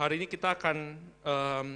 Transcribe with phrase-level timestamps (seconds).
[0.00, 0.96] hari ini kita akan
[1.28, 1.68] um,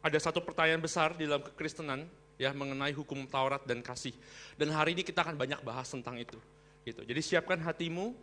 [0.00, 2.08] ada satu pertanyaan besar di dalam kekristenan
[2.40, 4.16] ya mengenai hukum Taurat dan kasih.
[4.56, 6.40] Dan hari ini kita akan banyak bahas tentang itu.
[6.88, 7.04] Gitu.
[7.04, 8.16] Jadi siapkan hatimu,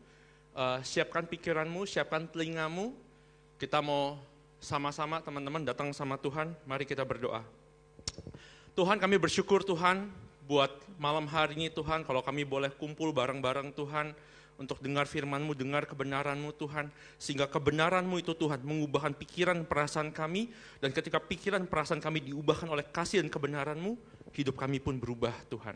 [0.57, 2.97] uh, siapkan pikiranmu, siapkan telingamu.
[3.61, 4.17] Kita mau
[4.57, 6.57] sama-sama teman-teman datang sama Tuhan.
[6.65, 7.45] Mari kita berdoa.
[8.73, 10.09] Tuhan kami bersyukur Tuhan
[10.49, 14.17] buat malam hari ini Tuhan kalau kami boleh kumpul bareng-bareng Tuhan
[14.55, 16.87] untuk dengar firman-Mu, dengar kebenaran-Mu Tuhan.
[17.19, 20.51] Sehingga kebenaran-Mu itu Tuhan mengubahkan pikiran perasaan kami.
[20.79, 23.99] Dan ketika pikiran perasaan kami diubahkan oleh kasih dan kebenaran-Mu,
[24.31, 25.75] hidup kami pun berubah Tuhan.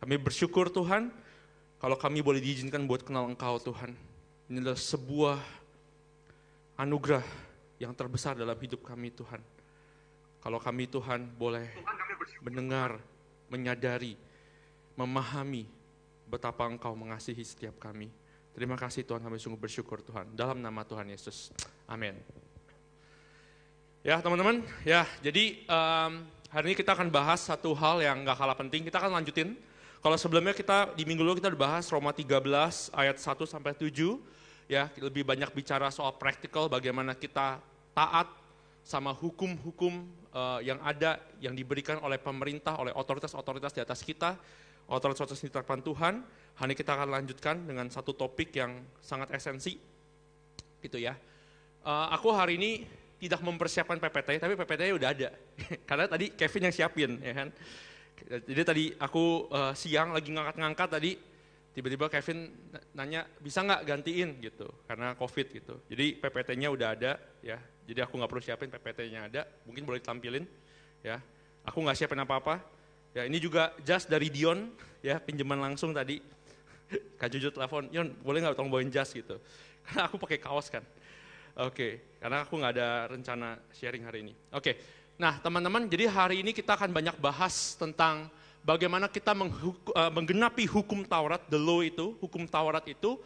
[0.00, 1.12] Kami bersyukur Tuhan,
[1.80, 3.96] kalau kami boleh diizinkan buat kenal Engkau Tuhan.
[4.52, 5.38] Ini adalah sebuah
[6.80, 7.24] anugerah
[7.80, 9.40] yang terbesar dalam hidup kami Tuhan.
[10.40, 11.68] Kalau kami Tuhan boleh
[12.40, 13.00] mendengar,
[13.52, 14.16] menyadari,
[14.96, 15.68] memahami
[16.28, 18.12] betapa Engkau mengasihi setiap kami.
[18.50, 20.34] Terima kasih Tuhan, kami sungguh bersyukur Tuhan.
[20.34, 21.54] Dalam nama Tuhan Yesus.
[21.86, 22.18] Amin.
[24.02, 28.58] Ya teman-teman, ya jadi um, hari ini kita akan bahas satu hal yang gak kalah
[28.58, 28.82] penting.
[28.82, 29.54] Kita akan lanjutin.
[30.00, 32.32] Kalau sebelumnya kita di minggu lalu kita udah bahas Roma 13
[32.90, 34.18] ayat 1 sampai 7.
[34.70, 37.58] Ya, lebih banyak bicara soal praktikal bagaimana kita
[37.94, 38.30] taat
[38.82, 44.34] sama hukum-hukum uh, yang ada yang diberikan oleh pemerintah, oleh otoritas-otoritas di atas kita
[44.90, 46.14] otoritas di hadapan Tuhan.
[46.58, 49.78] Hari ini kita akan lanjutkan dengan satu topik yang sangat esensi,
[50.82, 51.16] gitu ya.
[51.80, 52.84] Uh, aku hari ini
[53.22, 55.28] tidak mempersiapkan PPT, tapi PPT udah ada.
[55.88, 57.48] Karena tadi Kevin yang siapin, ya kan.
[58.20, 61.16] Jadi tadi aku uh, siang lagi ngangkat-ngangkat tadi,
[61.72, 62.52] tiba-tiba Kevin
[62.92, 65.74] nanya bisa nggak gantiin gitu, karena COVID gitu.
[65.88, 67.56] Jadi PPT-nya udah ada, ya.
[67.88, 70.44] Jadi aku nggak perlu siapin PPT-nya ada, mungkin boleh ditampilin,
[71.00, 71.16] ya.
[71.64, 72.60] Aku nggak siapin apa-apa,
[73.10, 74.70] Ya, ini juga jas dari Dion,
[75.02, 76.22] ya pinjaman langsung tadi.
[77.20, 79.38] Kak Juju telepon, Yon boleh nggak tolong bawain jas gitu.
[79.86, 80.86] Karena aku pakai kaos kan.
[81.58, 84.32] Oke, karena aku nggak ada rencana sharing hari ini.
[84.54, 84.78] Oke,
[85.18, 88.30] nah teman-teman, jadi hari ini kita akan banyak bahas tentang
[88.62, 93.18] bagaimana kita uh, menggenapi hukum Taurat, the law itu, hukum Taurat itu,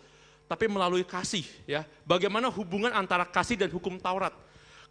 [0.48, 1.44] tapi melalui kasih.
[1.68, 1.84] ya.
[2.02, 4.32] Bagaimana hubungan antara kasih dan hukum Taurat.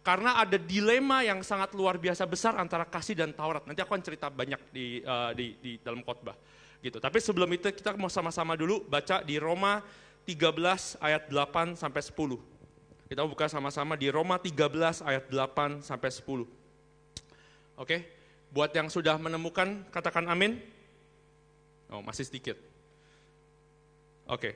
[0.04, 3.64] Karena ada dilema yang sangat luar biasa besar antara kasih dan Taurat.
[3.64, 6.36] Nanti aku akan cerita banyak di, uh, di, di dalam khotbah.
[6.84, 7.00] Gitu.
[7.00, 9.80] Tapi sebelum itu kita mau sama-sama dulu baca di Roma
[10.28, 12.36] 13 ayat 8 sampai 10.
[13.08, 16.44] Kita buka sama-sama di Roma 13 ayat 8 sampai 10.
[17.80, 18.04] Oke,
[18.52, 20.60] buat yang sudah menemukan katakan amin.
[21.88, 22.60] Oh, masih sedikit.
[24.28, 24.52] Oke.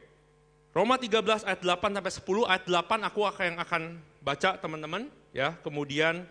[0.76, 3.82] Roma 13 ayat 8 sampai 10, ayat 8 aku akan yang akan
[4.20, 5.56] baca teman-teman ya.
[5.60, 6.26] Kemudian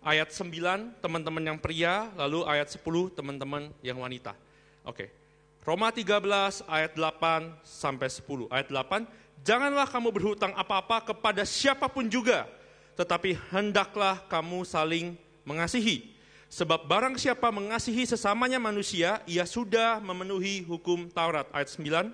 [0.00, 4.36] ayat 9 teman-teman yang pria, lalu ayat 10 teman-teman yang wanita.
[4.84, 5.12] Oke.
[5.60, 8.48] Roma 13 ayat 8 sampai 10.
[8.48, 9.04] Ayat 8,
[9.44, 12.48] janganlah kamu berhutang apa-apa kepada siapa pun juga,
[12.96, 16.16] tetapi hendaklah kamu saling mengasihi.
[16.50, 21.46] Sebab barang siapa mengasihi sesamanya manusia, ia sudah memenuhi hukum Taurat.
[21.54, 22.10] Ayat 9,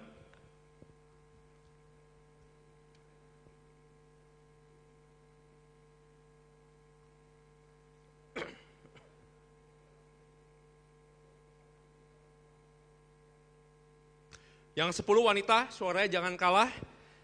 [14.77, 16.69] Yang sepuluh wanita, suaranya jangan kalah.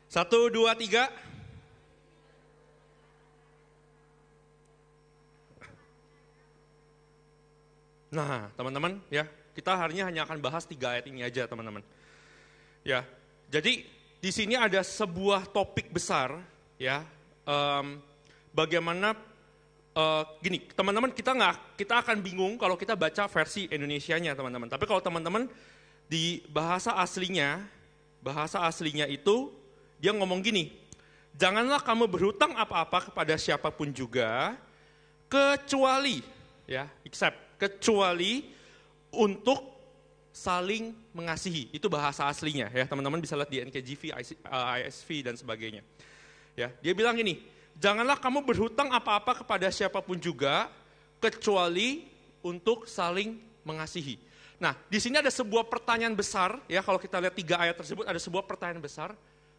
[0.08, 1.12] Satu, dua, tiga.
[8.08, 11.84] Nah, teman-teman, ya, kita harinya hanya akan bahas tiga ayat ini aja, teman-teman.
[12.88, 13.04] Ya,
[13.52, 13.84] jadi
[14.24, 16.40] di sini ada sebuah topik besar,
[16.80, 17.04] ya,
[17.44, 18.00] um,
[18.56, 19.12] bagaimana
[19.92, 24.72] uh, gini, teman-teman kita nggak, kita akan bingung kalau kita baca versi Indonesia-nya, teman-teman.
[24.72, 25.52] Tapi kalau teman-teman
[26.06, 27.62] di bahasa aslinya,
[28.22, 29.50] bahasa aslinya itu
[30.02, 30.74] dia ngomong gini,
[31.38, 34.58] janganlah kamu berhutang apa-apa kepada siapa pun juga,
[35.30, 36.20] kecuali,
[36.66, 38.50] ya, except, kecuali
[39.14, 39.72] untuk
[40.32, 41.68] saling mengasihi.
[41.70, 44.02] Itu bahasa aslinya ya, teman-teman bisa lihat di NKJV,
[44.82, 45.82] ISV uh, dan sebagainya.
[46.58, 47.40] Ya, dia bilang ini,
[47.78, 50.69] janganlah kamu berhutang apa-apa kepada siapa pun juga,
[51.22, 52.10] kecuali
[52.43, 54.19] untuk saling mengasihi.
[54.62, 58.14] Nah, di sini ada sebuah pertanyaan besar, ya kalau kita lihat tiga ayat tersebut ada
[58.23, 59.11] sebuah pertanyaan besar,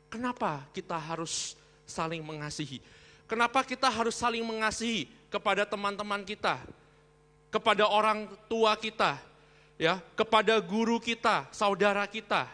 [0.08, 2.80] kenapa kita harus saling mengasihi?
[3.28, 6.56] Kenapa kita harus saling mengasihi kepada teman-teman kita,
[7.52, 9.20] kepada orang tua kita,
[9.76, 12.48] ya, kepada guru kita, saudara kita,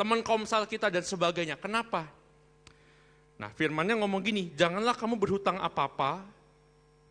[0.00, 1.60] teman komsel kita dan sebagainya.
[1.60, 2.08] Kenapa?
[3.36, 6.24] Nah, firmannya ngomong gini, janganlah kamu berhutang apa-apa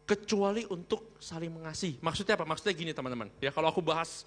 [0.10, 2.02] kecuali untuk saling mengasihi.
[2.02, 2.50] Maksudnya apa?
[2.50, 3.30] Maksudnya gini teman-teman.
[3.38, 4.26] Ya kalau aku bahas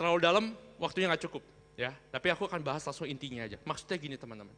[0.00, 0.44] terlalu dalam,
[0.80, 1.44] waktunya nggak cukup.
[1.76, 1.92] ya.
[2.08, 3.60] Tapi aku akan bahas langsung intinya aja.
[3.68, 4.56] Maksudnya gini teman-teman.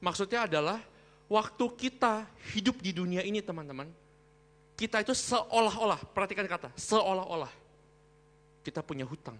[0.00, 0.80] Maksudnya adalah
[1.28, 2.24] waktu kita
[2.56, 3.92] hidup di dunia ini teman-teman,
[4.72, 7.52] kita itu seolah-olah, perhatikan kata, seolah-olah
[8.64, 9.36] kita punya hutang.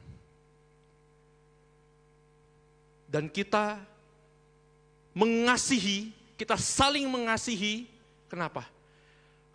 [3.09, 3.81] Dan kita
[5.17, 7.89] mengasihi, kita saling mengasihi,
[8.29, 8.69] kenapa?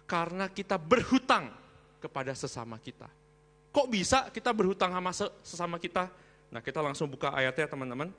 [0.09, 1.53] Karena kita berhutang
[2.01, 3.05] kepada sesama kita.
[3.73, 5.11] Kok bisa kita berhutang sama
[5.41, 6.05] sesama kita?
[6.53, 8.13] Nah kita langsung buka ayatnya teman-teman.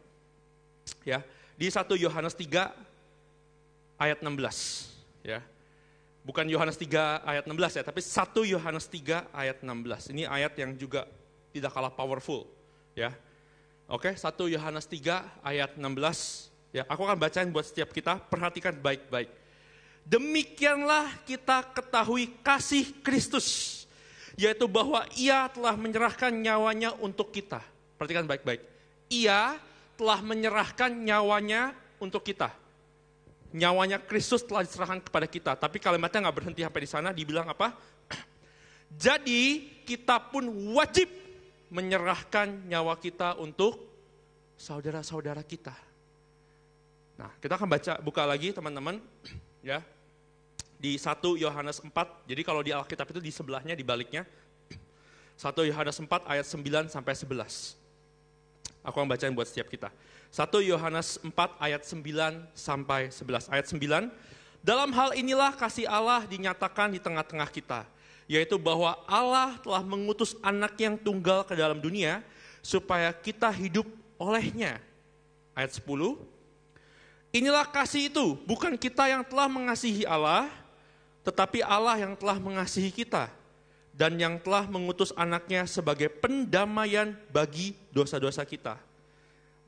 [1.06, 1.22] Ya,
[1.54, 2.74] di 1 Yohanes 3
[3.96, 4.90] ayat 16.
[5.24, 5.40] Ya,
[6.26, 10.10] bukan Yohanes 3 ayat 16 ya, tapi 1 Yohanes 3 ayat 16.
[10.10, 11.06] Ini ayat yang juga
[11.54, 12.50] tidak kalah powerful,
[12.98, 13.14] ya.
[13.86, 16.50] Oke, 1 Yohanes 3 ayat 16.
[16.74, 19.30] Ya, aku akan bacain buat setiap kita, perhatikan baik-baik.
[20.04, 23.83] Demikianlah kita ketahui kasih Kristus,
[24.34, 27.62] yaitu bahwa ia telah menyerahkan nyawanya untuk kita.
[27.98, 28.60] Perhatikan baik-baik.
[29.12, 29.58] Ia
[29.94, 32.64] telah menyerahkan nyawanya untuk kita
[33.54, 35.54] nyawanya Kristus telah diserahkan kepada kita.
[35.54, 37.70] Tapi kalimatnya nggak berhenti sampai di sana, dibilang apa?
[39.06, 41.06] Jadi kita pun wajib
[41.70, 43.78] menyerahkan nyawa kita untuk
[44.58, 45.72] saudara-saudara kita.
[47.14, 48.98] Nah, kita akan baca buka lagi teman-teman
[49.70, 49.78] ya.
[50.84, 51.88] Di 1 Yohanes 4.
[52.28, 54.28] Jadi kalau di Alkitab itu di sebelahnya di baliknya
[55.40, 57.80] 1 Yohanes 4 ayat 9 sampai 11.
[58.84, 59.88] Aku akan bacain buat setiap kita.
[60.28, 62.04] 1 Yohanes 4 ayat 9
[62.52, 63.48] sampai 11.
[63.48, 64.12] Ayat 9,
[64.60, 67.88] dalam hal inilah kasih Allah dinyatakan di tengah-tengah kita,
[68.28, 72.20] yaitu bahwa Allah telah mengutus anak yang tunggal ke dalam dunia,
[72.60, 73.88] supaya kita hidup
[74.20, 74.82] olehnya.
[75.56, 76.18] Ayat 10,
[77.32, 80.50] inilah kasih itu, bukan kita yang telah mengasihi Allah,
[81.24, 83.32] tetapi Allah yang telah mengasihi kita,
[83.94, 88.74] dan yang telah mengutus anaknya sebagai pendamaian bagi dosa-dosa kita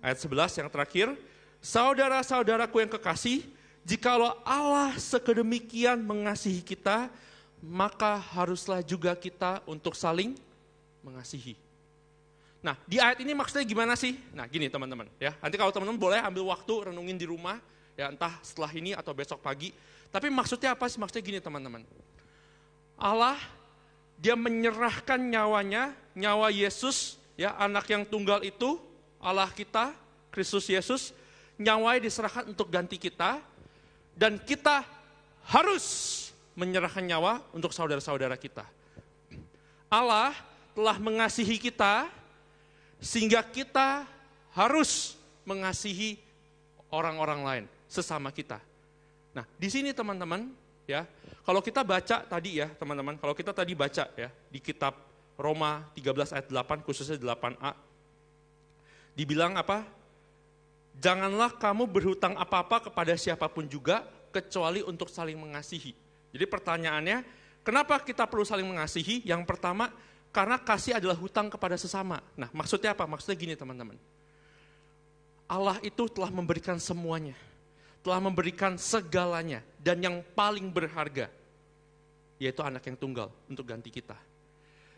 [0.07, 1.07] ayat 11 yang terakhir,
[1.59, 3.43] saudara-saudaraku yang kekasih,
[3.83, 7.11] jikalau Allah sekedemikian mengasihi kita,
[7.59, 10.39] maka haruslah juga kita untuk saling
[11.03, 11.59] mengasihi.
[12.63, 14.15] Nah, di ayat ini maksudnya gimana sih?
[14.35, 15.35] Nah, gini teman-teman ya.
[15.39, 17.63] Nanti kalau teman-teman boleh ambil waktu renungin di rumah,
[17.95, 19.71] ya entah setelah ini atau besok pagi.
[20.11, 20.99] Tapi maksudnya apa sih?
[21.01, 21.83] Maksudnya gini teman-teman.
[22.97, 23.37] Allah
[24.17, 28.81] dia menyerahkan nyawanya, nyawa Yesus, ya anak yang tunggal itu
[29.21, 29.93] Allah kita,
[30.33, 31.13] Kristus Yesus,
[31.61, 33.41] nyawanya diserahkan untuk ganti kita,
[34.17, 34.85] dan kita
[35.53, 35.85] harus
[36.57, 38.65] menyerahkan nyawa untuk saudara-saudara kita.
[39.93, 40.33] Allah
[40.73, 42.09] telah mengasihi kita,
[42.97, 44.09] sehingga kita
[44.57, 46.17] harus mengasihi
[46.89, 48.57] orang-orang lain, sesama kita.
[49.37, 50.49] Nah, di sini teman-teman,
[50.89, 51.05] ya,
[51.45, 54.97] kalau kita baca tadi ya, teman-teman, kalau kita tadi baca ya, di kitab
[55.37, 57.77] Roma 13 ayat 8, khususnya 8a,
[59.13, 59.85] dibilang apa?
[60.97, 65.93] Janganlah kamu berhutang apa-apa kepada siapa pun juga, kecuali untuk saling mengasihi.
[66.33, 67.25] Jadi pertanyaannya,
[67.61, 69.21] kenapa kita perlu saling mengasihi?
[69.29, 69.93] Yang pertama,
[70.37, 72.21] karena kasih adalah hutang kepada sesama.
[72.37, 73.09] Nah maksudnya apa?
[73.09, 73.97] Maksudnya gini teman-teman.
[75.49, 77.33] Allah itu telah memberikan semuanya.
[78.07, 79.67] Telah memberikan segalanya.
[79.83, 81.27] Dan yang paling berharga,
[82.39, 84.15] yaitu anak yang tunggal untuk ganti kita.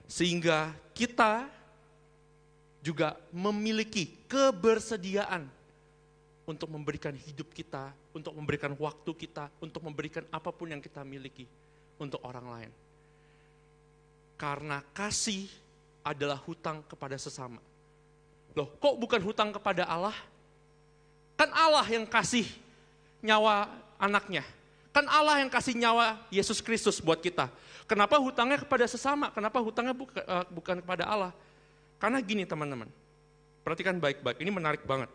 [0.04, 1.48] Sehingga kita
[2.84, 5.48] juga memiliki kebersediaan
[6.48, 11.44] untuk memberikan hidup kita, untuk memberikan waktu kita, untuk memberikan apa pun yang kita miliki
[12.00, 12.72] untuk orang lain.
[14.40, 15.48] Karena kasih
[16.00, 17.60] adalah hutang kepada sesama.
[18.56, 20.16] Loh, kok bukan hutang kepada Allah?
[21.36, 22.48] Kan Allah yang kasih
[23.22, 24.46] nyawa anaknya.
[24.94, 27.50] Kan Allah yang kasih nyawa Yesus Kristus buat kita.
[27.88, 29.32] Kenapa hutangnya kepada sesama?
[29.32, 31.32] Kenapa hutangnya eh, bukan kepada Allah?
[31.98, 32.86] Karena gini teman-teman,
[33.66, 35.10] perhatikan baik-baik, ini menarik banget.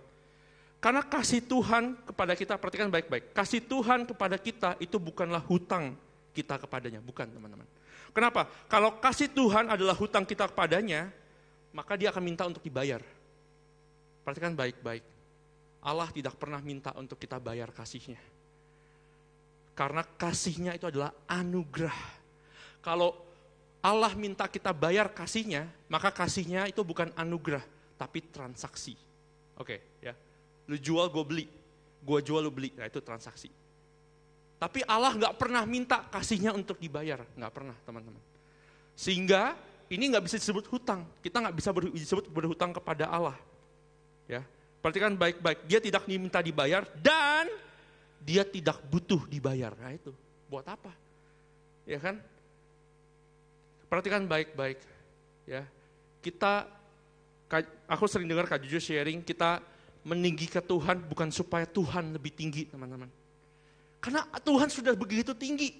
[0.84, 5.96] Karena kasih Tuhan kepada kita, perhatikan baik-baik, kasih Tuhan kepada kita itu bukanlah hutang
[6.36, 7.64] kita kepadanya, bukan teman-teman.
[8.12, 8.52] Kenapa?
[8.68, 11.08] Kalau kasih Tuhan adalah hutang kita kepadanya,
[11.72, 13.00] maka dia akan minta untuk dibayar.
[14.28, 15.13] Perhatikan baik-baik.
[15.84, 18.20] Allah tidak pernah minta untuk kita bayar kasihnya.
[19.76, 22.24] Karena kasihnya itu adalah anugerah.
[22.80, 23.12] Kalau
[23.84, 27.60] Allah minta kita bayar kasihnya, maka kasihnya itu bukan anugerah,
[28.00, 28.96] tapi transaksi.
[29.60, 30.16] Oke, ya.
[30.72, 31.46] Lu jual, gue beli.
[32.00, 32.72] Gue jual, lu beli.
[32.80, 33.52] Nah, itu transaksi.
[34.56, 37.20] Tapi Allah nggak pernah minta kasihnya untuk dibayar.
[37.36, 38.24] Nggak pernah, teman-teman.
[38.96, 39.60] Sehingga
[39.92, 41.04] ini nggak bisa disebut hutang.
[41.20, 43.36] Kita nggak bisa disebut berhutang kepada Allah.
[44.32, 44.48] Ya,
[44.84, 45.64] Perhatikan baik-baik.
[45.64, 47.48] Dia tidak diminta dibayar dan
[48.20, 49.72] dia tidak butuh dibayar.
[49.80, 50.12] Nah itu,
[50.52, 50.92] buat apa?
[51.88, 52.20] Ya kan?
[53.88, 54.84] Perhatikan baik-baik.
[55.48, 55.64] Ya,
[56.20, 56.68] kita,
[57.88, 59.64] aku sering dengar Kak Juju sharing, kita
[60.04, 63.08] meninggi ke Tuhan bukan supaya Tuhan lebih tinggi teman-teman.
[64.04, 65.80] Karena Tuhan sudah begitu tinggi.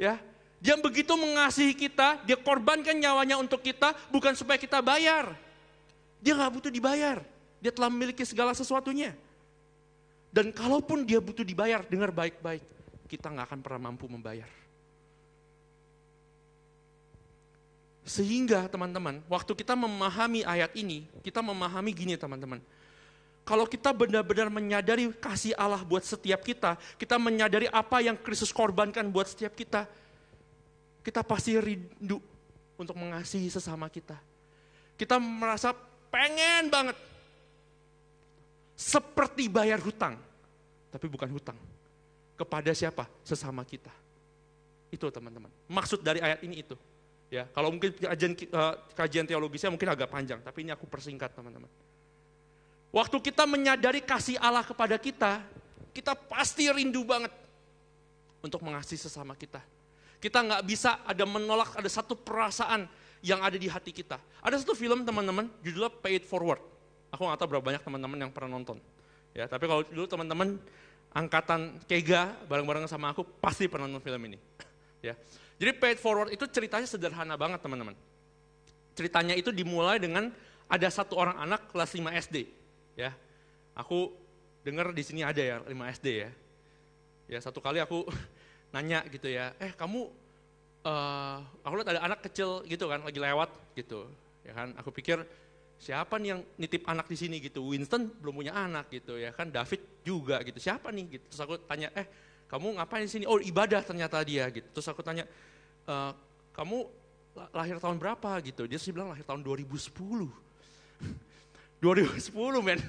[0.00, 0.16] Ya,
[0.56, 5.36] dia begitu mengasihi kita, dia korbankan nyawanya untuk kita, bukan supaya kita bayar.
[6.24, 7.20] Dia nggak butuh dibayar.
[7.60, 9.16] Dia telah memiliki segala sesuatunya.
[10.30, 12.60] Dan kalaupun dia butuh dibayar, dengar baik-baik,
[13.08, 14.48] kita nggak akan pernah mampu membayar.
[18.06, 22.62] Sehingga teman-teman, waktu kita memahami ayat ini, kita memahami gini teman-teman.
[23.46, 29.06] Kalau kita benar-benar menyadari kasih Allah buat setiap kita, kita menyadari apa yang Kristus korbankan
[29.10, 29.86] buat setiap kita,
[31.02, 32.18] kita pasti rindu
[32.74, 34.18] untuk mengasihi sesama kita.
[34.98, 35.70] Kita merasa
[36.10, 36.96] pengen banget
[38.76, 40.20] seperti bayar hutang,
[40.92, 41.56] tapi bukan hutang.
[42.36, 43.08] Kepada siapa?
[43.24, 43.88] Sesama kita.
[44.92, 45.48] Itu teman-teman.
[45.72, 46.76] Maksud dari ayat ini itu.
[47.32, 51.66] Ya, kalau mungkin kajian, uh, kajian teologisnya mungkin agak panjang, tapi ini aku persingkat teman-teman.
[52.94, 55.42] Waktu kita menyadari kasih Allah kepada kita,
[55.90, 57.32] kita pasti rindu banget
[58.44, 59.58] untuk mengasihi sesama kita.
[60.22, 62.86] Kita nggak bisa ada menolak, ada satu perasaan
[63.24, 64.20] yang ada di hati kita.
[64.44, 66.75] Ada satu film teman-teman, judulnya Pay It Forward.
[67.16, 68.76] Aku nggak tahu berapa banyak teman-teman yang pernah nonton.
[69.32, 70.60] Ya, tapi kalau dulu teman-teman
[71.16, 74.36] angkatan Kega bareng-bareng sama aku pasti pernah nonton film ini.
[75.00, 75.16] ya.
[75.56, 77.96] Jadi Pay It Forward itu ceritanya sederhana banget teman-teman.
[78.92, 80.28] Ceritanya itu dimulai dengan
[80.68, 82.36] ada satu orang anak kelas 5 SD.
[83.00, 83.16] Ya,
[83.72, 84.12] aku
[84.60, 86.30] dengar di sini ada ya 5 SD ya.
[87.32, 88.04] Ya satu kali aku
[88.76, 90.04] nanya gitu ya, eh kamu,
[90.84, 94.04] uh, aku lihat ada anak kecil gitu kan lagi lewat gitu,
[94.44, 94.76] ya kan.
[94.76, 95.24] Aku pikir
[95.76, 97.72] siapa nih yang nitip anak di sini gitu?
[97.72, 100.56] Winston belum punya anak gitu ya kan, David juga gitu.
[100.56, 101.24] Siapa nih gitu?
[101.28, 102.06] Terus aku tanya, eh
[102.46, 103.24] kamu ngapain di sini?
[103.28, 104.66] Oh ibadah ternyata dia gitu.
[104.70, 105.26] Terus aku tanya,
[105.84, 105.94] e,
[106.54, 106.86] kamu
[107.52, 108.64] lahir tahun berapa gitu?
[108.64, 109.92] Dia sih bilang lahir tahun 2010.
[111.82, 112.32] 2010
[112.66, 112.80] men.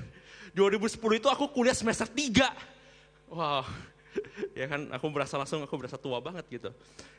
[0.55, 3.33] 2010 itu aku kuliah semester 3.
[3.33, 3.67] Wow.
[4.59, 6.69] ya kan, aku berasa langsung aku berasa tua banget gitu.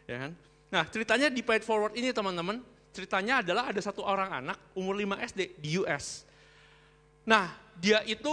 [0.09, 0.33] Ya kan.
[0.69, 2.61] Nah ceritanya di Paid Forward ini teman-teman,
[2.93, 6.25] ceritanya adalah ada satu orang anak umur 5 SD di US.
[7.29, 8.31] Nah, dia itu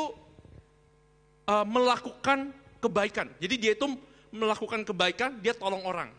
[1.45, 3.27] uh, melakukan kebaikan.
[3.41, 3.87] Jadi dia itu
[4.33, 6.11] melakukan kebaikan, dia tolong orang.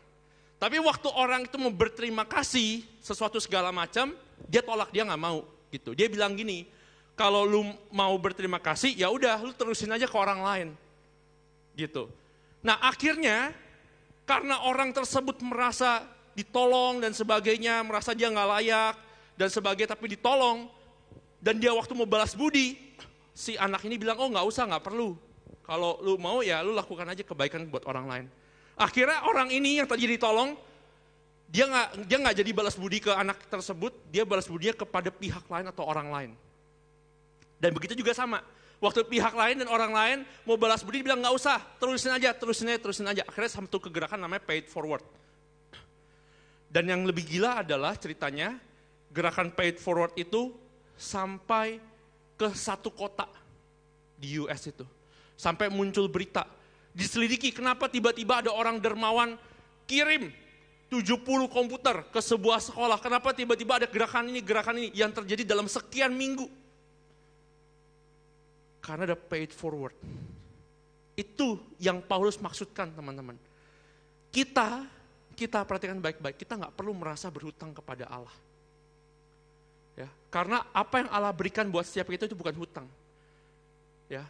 [0.56, 4.16] Tapi waktu orang itu mau berterima kasih sesuatu segala macam,
[4.48, 5.92] dia tolak, dia nggak mau gitu.
[5.92, 6.64] Dia bilang gini,
[7.12, 7.60] kalau lu
[7.92, 10.68] mau berterima kasih, ya udah lu terusin aja ke orang lain.
[11.76, 12.08] Gitu.
[12.64, 13.52] Nah, akhirnya
[14.24, 18.94] karena orang tersebut merasa ditolong dan sebagainya, merasa dia nggak layak
[19.40, 20.68] dan sebagainya, tapi ditolong,
[21.40, 22.76] dan dia waktu mau balas budi,
[23.32, 25.16] si anak ini bilang, oh nggak usah, nggak perlu.
[25.64, 28.26] Kalau lu mau ya lu lakukan aja kebaikan buat orang lain.
[28.76, 30.54] Akhirnya orang ini yang tadi ditolong,
[31.48, 35.48] dia nggak dia nggak jadi balas budi ke anak tersebut, dia balas budinya kepada pihak
[35.48, 36.30] lain atau orang lain.
[37.56, 38.44] Dan begitu juga sama.
[38.76, 42.68] Waktu pihak lain dan orang lain mau balas budi, bilang nggak usah, terusin aja, terusin
[42.68, 43.22] aja, terusin aja.
[43.24, 45.00] Akhirnya satu kegerakan namanya paid forward.
[46.66, 48.58] Dan yang lebih gila adalah ceritanya
[49.14, 50.52] gerakan paid forward itu
[50.98, 51.80] sampai
[52.36, 53.24] ke satu kota
[54.16, 54.84] di US itu.
[55.36, 56.44] Sampai muncul berita,
[56.96, 59.36] diselidiki kenapa tiba-tiba ada orang dermawan
[59.88, 60.32] kirim
[60.86, 63.02] 70 komputer ke sebuah sekolah.
[63.02, 66.46] Kenapa tiba-tiba ada gerakan ini, gerakan ini yang terjadi dalam sekian minggu.
[68.78, 69.98] Karena ada paid forward.
[71.18, 73.34] Itu yang Paulus maksudkan teman-teman.
[74.30, 74.86] Kita
[75.36, 78.32] kita perhatikan baik-baik, kita nggak perlu merasa berhutang kepada Allah.
[79.92, 82.88] Ya, karena apa yang Allah berikan buat setiap kita itu bukan hutang.
[84.08, 84.24] Ya,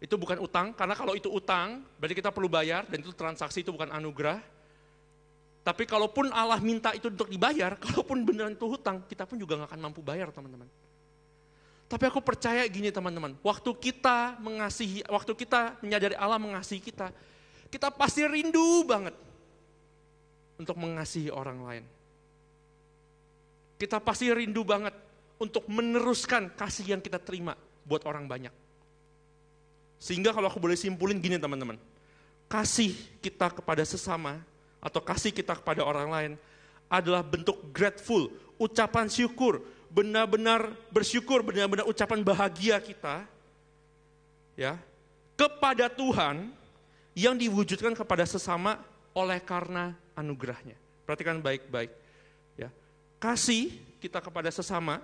[0.00, 3.68] itu bukan utang, karena kalau itu utang, berarti kita perlu bayar, dan itu transaksi, itu
[3.68, 4.40] bukan anugerah.
[5.60, 9.76] Tapi kalaupun Allah minta itu untuk dibayar, kalaupun beneran itu hutang, kita pun juga nggak
[9.76, 10.64] akan mampu bayar teman-teman.
[11.84, 17.12] Tapi aku percaya gini teman-teman, waktu kita mengasihi, waktu kita menyadari Allah mengasihi kita,
[17.68, 19.12] kita pasti rindu banget
[20.60, 21.84] untuk mengasihi orang lain.
[23.80, 24.92] Kita pasti rindu banget
[25.40, 27.56] untuk meneruskan kasih yang kita terima
[27.88, 28.52] buat orang banyak.
[29.96, 31.80] Sehingga kalau aku boleh simpulin gini teman-teman,
[32.44, 32.92] kasih
[33.24, 34.44] kita kepada sesama
[34.84, 36.32] atau kasih kita kepada orang lain
[36.92, 38.28] adalah bentuk grateful,
[38.60, 43.24] ucapan syukur, benar-benar bersyukur, benar-benar ucapan bahagia kita
[44.60, 44.76] ya
[45.40, 46.52] kepada Tuhan
[47.16, 48.76] yang diwujudkan kepada sesama
[49.16, 50.76] oleh karena anugerahnya.
[51.08, 51.90] Perhatikan baik-baik.
[52.60, 52.68] Ya.
[53.16, 55.00] Kasih kita kepada sesama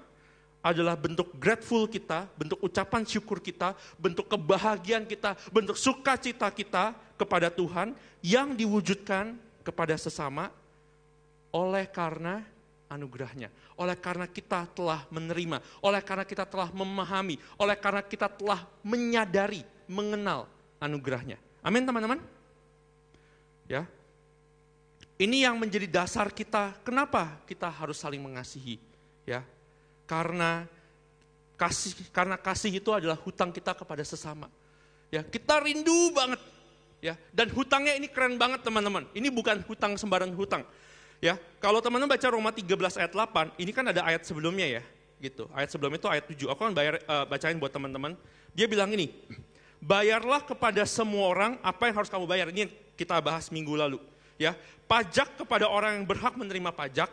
[0.60, 7.48] adalah bentuk grateful kita, bentuk ucapan syukur kita, bentuk kebahagiaan kita, bentuk sukacita kita kepada
[7.48, 10.50] Tuhan yang diwujudkan kepada sesama
[11.54, 12.42] oleh karena
[12.90, 13.50] anugerahnya.
[13.78, 19.62] Oleh karena kita telah menerima, oleh karena kita telah memahami, oleh karena kita telah menyadari,
[19.86, 20.50] mengenal
[20.82, 21.38] anugerahnya.
[21.62, 22.18] Amin teman-teman?
[23.66, 23.86] Ya.
[25.16, 28.76] Ini yang menjadi dasar kita, kenapa kita harus saling mengasihi,
[29.24, 29.40] ya.
[30.04, 30.68] Karena
[31.56, 34.52] kasih karena kasih itu adalah hutang kita kepada sesama.
[35.08, 36.40] Ya, kita rindu banget
[37.00, 37.16] ya.
[37.32, 39.08] Dan hutangnya ini keren banget teman-teman.
[39.16, 40.68] Ini bukan hutang sembarang hutang.
[41.24, 44.82] Ya, kalau teman-teman baca Roma 13 ayat 8, ini kan ada ayat sebelumnya ya,
[45.16, 45.48] gitu.
[45.56, 46.52] Ayat sebelumnya itu ayat 7.
[46.52, 48.12] Aku akan bayar, uh, bacain buat teman-teman.
[48.52, 49.08] Dia bilang ini,
[49.80, 52.52] bayarlah kepada semua orang apa yang harus kamu bayar.
[52.52, 53.96] Ini yang kita bahas minggu lalu.
[54.36, 54.52] Ya,
[54.84, 57.08] pajak kepada orang yang berhak menerima pajak,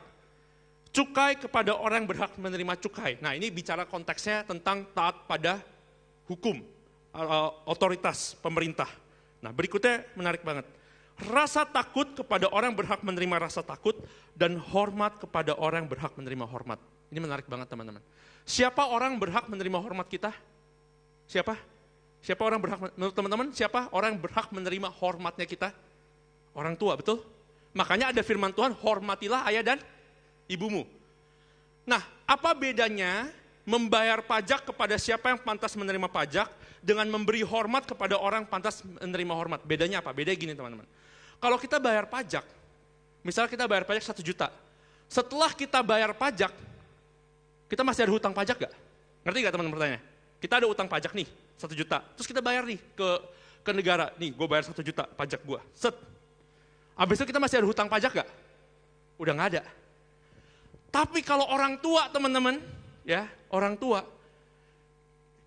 [0.92, 3.18] cukai kepada orang yang berhak menerima cukai.
[3.24, 5.64] Nah ini bicara konteksnya tentang taat pada
[6.28, 6.60] hukum,
[7.16, 8.92] uh, otoritas pemerintah.
[9.40, 10.68] Nah berikutnya menarik banget
[11.30, 13.94] rasa takut kepada orang berhak menerima rasa takut,
[14.34, 16.82] dan hormat kepada orang berhak menerima hormat.
[17.14, 18.02] Ini menarik banget teman-teman.
[18.44, 20.34] Siapa orang berhak menerima hormat kita?
[21.30, 21.56] Siapa?
[22.24, 25.70] Siapa orang berhak, menurut teman-teman, siapa orang berhak menerima hormatnya kita?
[26.54, 27.22] Orang tua, betul?
[27.74, 29.80] Makanya ada firman Tuhan, hormatilah ayah dan
[30.46, 30.86] ibumu.
[31.84, 33.28] Nah, apa bedanya
[33.66, 36.48] membayar pajak kepada siapa yang pantas menerima pajak
[36.84, 39.60] dengan memberi hormat kepada orang pantas menerima hormat.
[39.64, 40.12] Bedanya apa?
[40.12, 40.86] Bedanya gini teman-teman.
[41.40, 42.44] Kalau kita bayar pajak,
[43.24, 44.52] misalnya kita bayar pajak satu juta.
[45.08, 46.52] Setelah kita bayar pajak,
[47.72, 48.74] kita masih ada hutang pajak gak?
[49.24, 50.04] Ngerti gak teman-teman pertanyaan?
[50.44, 52.04] Kita ada utang pajak nih, satu juta.
[52.20, 53.10] Terus kita bayar nih ke
[53.64, 55.60] ke negara, nih gue bayar satu juta pajak gue.
[55.72, 55.96] Set.
[56.94, 58.30] Abis itu kita masih ada hutang pajak gak?
[59.18, 59.64] Udah gak ada.
[60.94, 62.62] Tapi kalau orang tua teman-teman,
[63.02, 64.06] ya orang tua,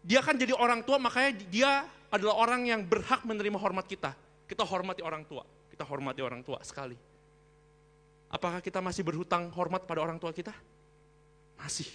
[0.03, 1.71] dia kan jadi orang tua makanya dia
[2.11, 4.15] adalah orang yang berhak menerima hormat kita.
[4.47, 6.99] Kita hormati orang tua, kita hormati orang tua sekali.
[8.27, 10.51] Apakah kita masih berhutang hormat pada orang tua kita?
[11.59, 11.87] Masih.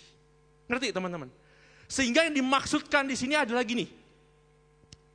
[0.72, 1.28] Ngerti teman-teman?
[1.92, 3.84] Sehingga yang dimaksudkan di sini adalah gini.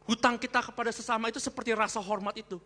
[0.05, 2.61] Hutang kita kepada sesama itu seperti rasa hormat itu.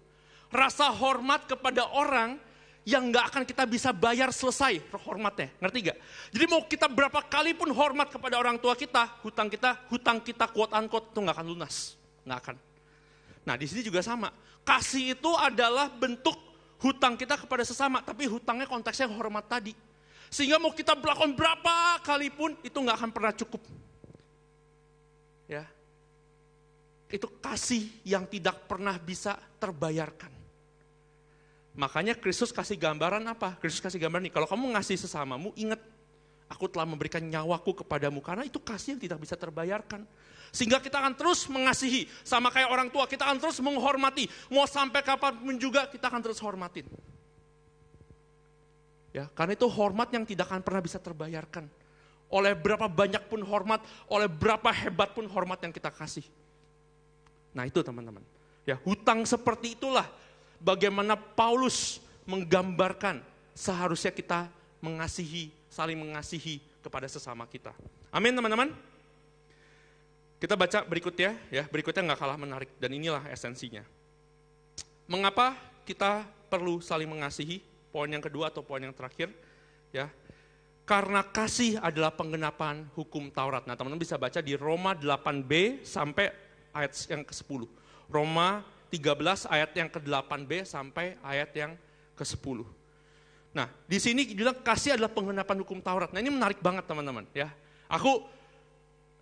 [0.51, 2.35] Rasa hormat kepada orang
[2.83, 5.53] yang nggak akan kita bisa bayar selesai hormatnya.
[5.63, 5.99] Ngerti gak?
[6.35, 10.51] Jadi mau kita berapa kali pun hormat kepada orang tua kita, hutang kita, hutang kita
[10.51, 11.95] quote unquote itu nggak akan lunas.
[12.27, 12.57] Nggak akan.
[13.47, 14.33] Nah di sini juga sama.
[14.67, 16.35] Kasih itu adalah bentuk
[16.81, 19.77] hutang kita kepada sesama, tapi hutangnya konteksnya hormat tadi.
[20.33, 23.63] Sehingga mau kita melakukan berapa kali pun itu nggak akan pernah cukup.
[25.51, 25.67] Ya,
[27.11, 30.40] itu kasih yang tidak pernah bisa terbayarkan.
[31.79, 33.55] Makanya Kristus kasih gambaran apa?
[33.63, 35.79] Kristus kasih gambaran nih, kalau kamu ngasih sesamamu, ingat,
[36.51, 40.03] aku telah memberikan nyawaku kepadamu, karena itu kasih yang tidak bisa terbayarkan.
[40.51, 44.27] Sehingga kita akan terus mengasihi, sama kayak orang tua, kita akan terus menghormati.
[44.51, 46.91] Mau sampai kapan pun juga, kita akan terus hormatin.
[49.15, 51.71] Ya, karena itu hormat yang tidak akan pernah bisa terbayarkan.
[52.31, 56.23] Oleh berapa banyak pun hormat, oleh berapa hebat pun hormat yang kita kasih.
[57.51, 58.23] Nah itu teman-teman.
[58.63, 60.07] Ya, hutang seperti itulah
[60.61, 63.25] bagaimana Paulus menggambarkan
[63.57, 64.47] seharusnya kita
[64.85, 67.73] mengasihi, saling mengasihi kepada sesama kita.
[68.13, 68.73] Amin teman-teman.
[70.41, 73.85] Kita baca berikutnya ya, berikutnya nggak kalah menarik dan inilah esensinya.
[75.05, 75.53] Mengapa
[75.85, 77.61] kita perlu saling mengasihi?
[77.91, 79.29] Poin yang kedua atau poin yang terakhir
[79.91, 80.09] ya.
[80.87, 83.63] Karena kasih adalah penggenapan hukum Taurat.
[83.67, 86.31] Nah, teman-teman bisa baca di Roma 8b sampai
[86.75, 87.63] ayat yang ke-10.
[88.11, 91.73] Roma 13 ayat yang ke-8b sampai ayat yang
[92.19, 92.67] ke-10.
[93.51, 96.11] Nah, di sini bilang kasih adalah penggenapan hukum Taurat.
[96.11, 97.51] Nah, ini menarik banget teman-teman ya.
[97.91, 98.27] Aku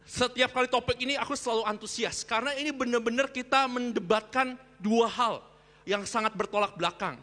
[0.08, 5.44] setiap kali topik ini aku selalu antusias karena ini benar-benar kita mendebatkan dua hal
[5.84, 7.20] yang sangat bertolak belakang.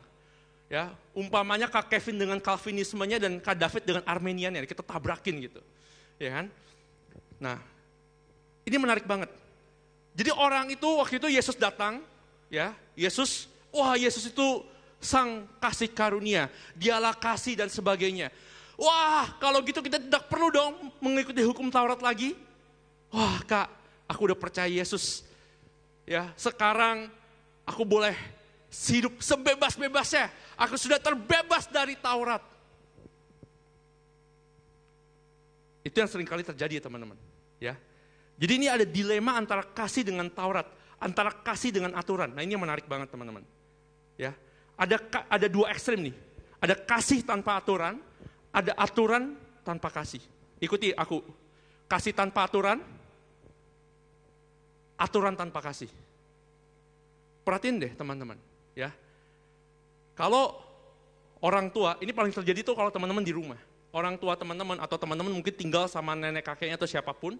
[0.65, 5.62] Ya, umpamanya Kak Kevin dengan Calvinismenya dan Kak David dengan Armeniannya, kita tabrakin gitu.
[6.17, 6.45] Ya kan?
[7.38, 7.62] Nah,
[8.65, 9.29] ini menarik banget.
[10.17, 12.01] Jadi orang itu waktu itu Yesus datang,
[12.49, 14.63] ya Yesus, wah Yesus itu
[15.01, 18.34] sang kasih karunia, dialah kasih dan sebagainya.
[18.75, 22.36] Wah kalau gitu kita tidak perlu dong mengikuti hukum Taurat lagi.
[23.13, 23.71] Wah kak,
[24.10, 25.23] aku udah percaya Yesus.
[26.03, 27.08] Ya sekarang
[27.63, 28.13] aku boleh
[28.91, 30.27] hidup sebebas-bebasnya.
[30.60, 32.43] Aku sudah terbebas dari Taurat.
[35.86, 37.15] Itu yang sering kali terjadi ya teman-teman.
[37.62, 37.77] Ya.
[38.36, 40.67] Jadi ini ada dilema antara kasih dengan Taurat
[40.99, 42.31] antara kasih dengan aturan.
[42.31, 43.43] Nah ini yang menarik banget teman-teman.
[44.15, 44.31] Ya,
[44.79, 46.15] ada ada dua ekstrim nih.
[46.63, 47.99] Ada kasih tanpa aturan,
[48.49, 50.23] ada aturan tanpa kasih.
[50.63, 51.19] Ikuti aku.
[51.86, 52.81] Kasih tanpa aturan,
[54.97, 55.91] aturan tanpa kasih.
[57.45, 58.41] Perhatiin deh teman-teman,
[58.73, 58.89] ya.
[60.17, 60.58] Kalau
[61.43, 63.60] orang tua, ini paling terjadi tuh kalau teman-teman di rumah.
[63.93, 67.38] Orang tua teman-teman atau teman-teman mungkin tinggal sama nenek kakeknya atau siapa pun,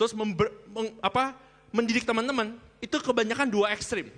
[0.00, 1.36] terus member, meng, apa,
[1.68, 4.10] mendidik teman-teman itu kebanyakan dua ekstrim.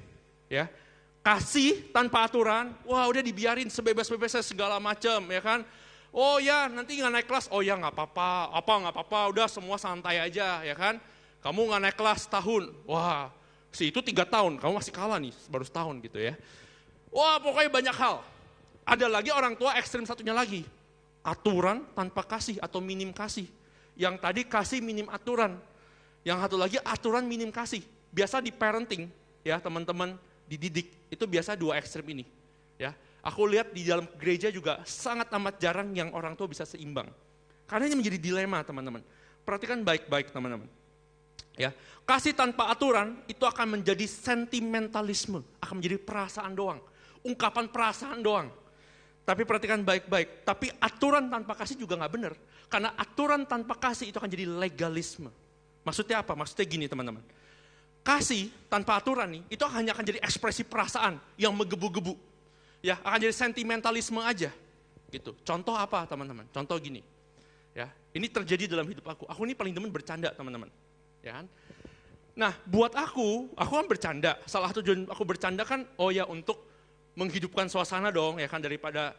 [0.48, 0.72] Ya,
[1.20, 5.60] kasih tanpa aturan, wah udah dibiarin sebebas-bebasnya segala macam ya kan.
[6.08, 9.76] Oh ya nanti nggak naik kelas, oh ya nggak apa-apa, apa nggak apa-apa, udah semua
[9.76, 10.96] santai aja ya kan.
[11.44, 13.28] Kamu nggak naik kelas tahun, wah
[13.68, 16.32] si itu tiga tahun, kamu masih kalah nih baru setahun gitu ya.
[17.12, 18.24] Wah pokoknya banyak hal.
[18.88, 20.64] Ada lagi orang tua ekstrim satunya lagi,
[21.20, 23.44] aturan tanpa kasih atau minim kasih.
[23.92, 25.60] Yang tadi kasih minim aturan,
[26.24, 27.84] yang satu lagi aturan minim kasih.
[28.08, 29.12] Biasa di parenting
[29.44, 30.16] ya teman-teman
[30.48, 32.24] dididik itu biasa dua ekstrim ini.
[32.80, 37.08] Ya, aku lihat di dalam gereja juga sangat amat jarang yang orang tua bisa seimbang.
[37.68, 39.04] Karena ini menjadi dilema teman-teman.
[39.44, 40.68] Perhatikan baik-baik teman-teman.
[41.58, 41.74] Ya,
[42.06, 46.78] kasih tanpa aturan itu akan menjadi sentimentalisme, akan menjadi perasaan doang,
[47.26, 48.48] ungkapan perasaan doang.
[49.26, 52.32] Tapi perhatikan baik-baik, tapi aturan tanpa kasih juga nggak benar.
[52.70, 55.28] Karena aturan tanpa kasih itu akan jadi legalisme.
[55.82, 56.32] Maksudnya apa?
[56.38, 57.20] Maksudnya gini teman-teman
[58.08, 62.16] kasih tanpa aturan nih, itu hanya akan jadi ekspresi perasaan yang menggebu-gebu.
[62.80, 64.48] Ya, akan jadi sentimentalisme aja.
[65.12, 65.36] Gitu.
[65.44, 66.48] Contoh apa, teman-teman?
[66.48, 67.04] Contoh gini.
[67.76, 69.28] Ya, ini terjadi dalam hidup aku.
[69.28, 70.72] Aku ini paling demen bercanda, teman-teman.
[71.20, 71.46] Ya kan?
[72.32, 74.32] Nah, buat aku, aku kan bercanda.
[74.48, 76.64] Salah tujuan aku bercanda kan, oh ya untuk
[77.12, 79.12] menghidupkan suasana dong, ya kan daripada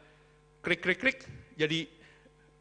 [0.65, 1.27] krik-krik-krik
[1.59, 1.85] jadi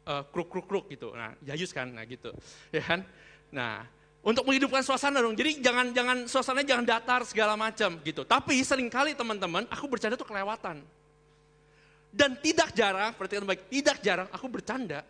[0.05, 1.15] uh, kruk-kruk-kruk gitu.
[1.15, 2.35] Nah, jayus kan, nah gitu.
[2.69, 3.07] Ya kan?
[3.49, 3.87] Nah,
[4.19, 5.35] untuk menghidupkan suasana dong.
[5.35, 8.27] Jadi jangan jangan suasana jangan datar segala macam gitu.
[8.27, 10.83] Tapi sering kali teman-teman aku bercanda tuh kelewatan.
[12.09, 15.05] Dan tidak jarang, perhatikan baik, tidak jarang aku bercanda.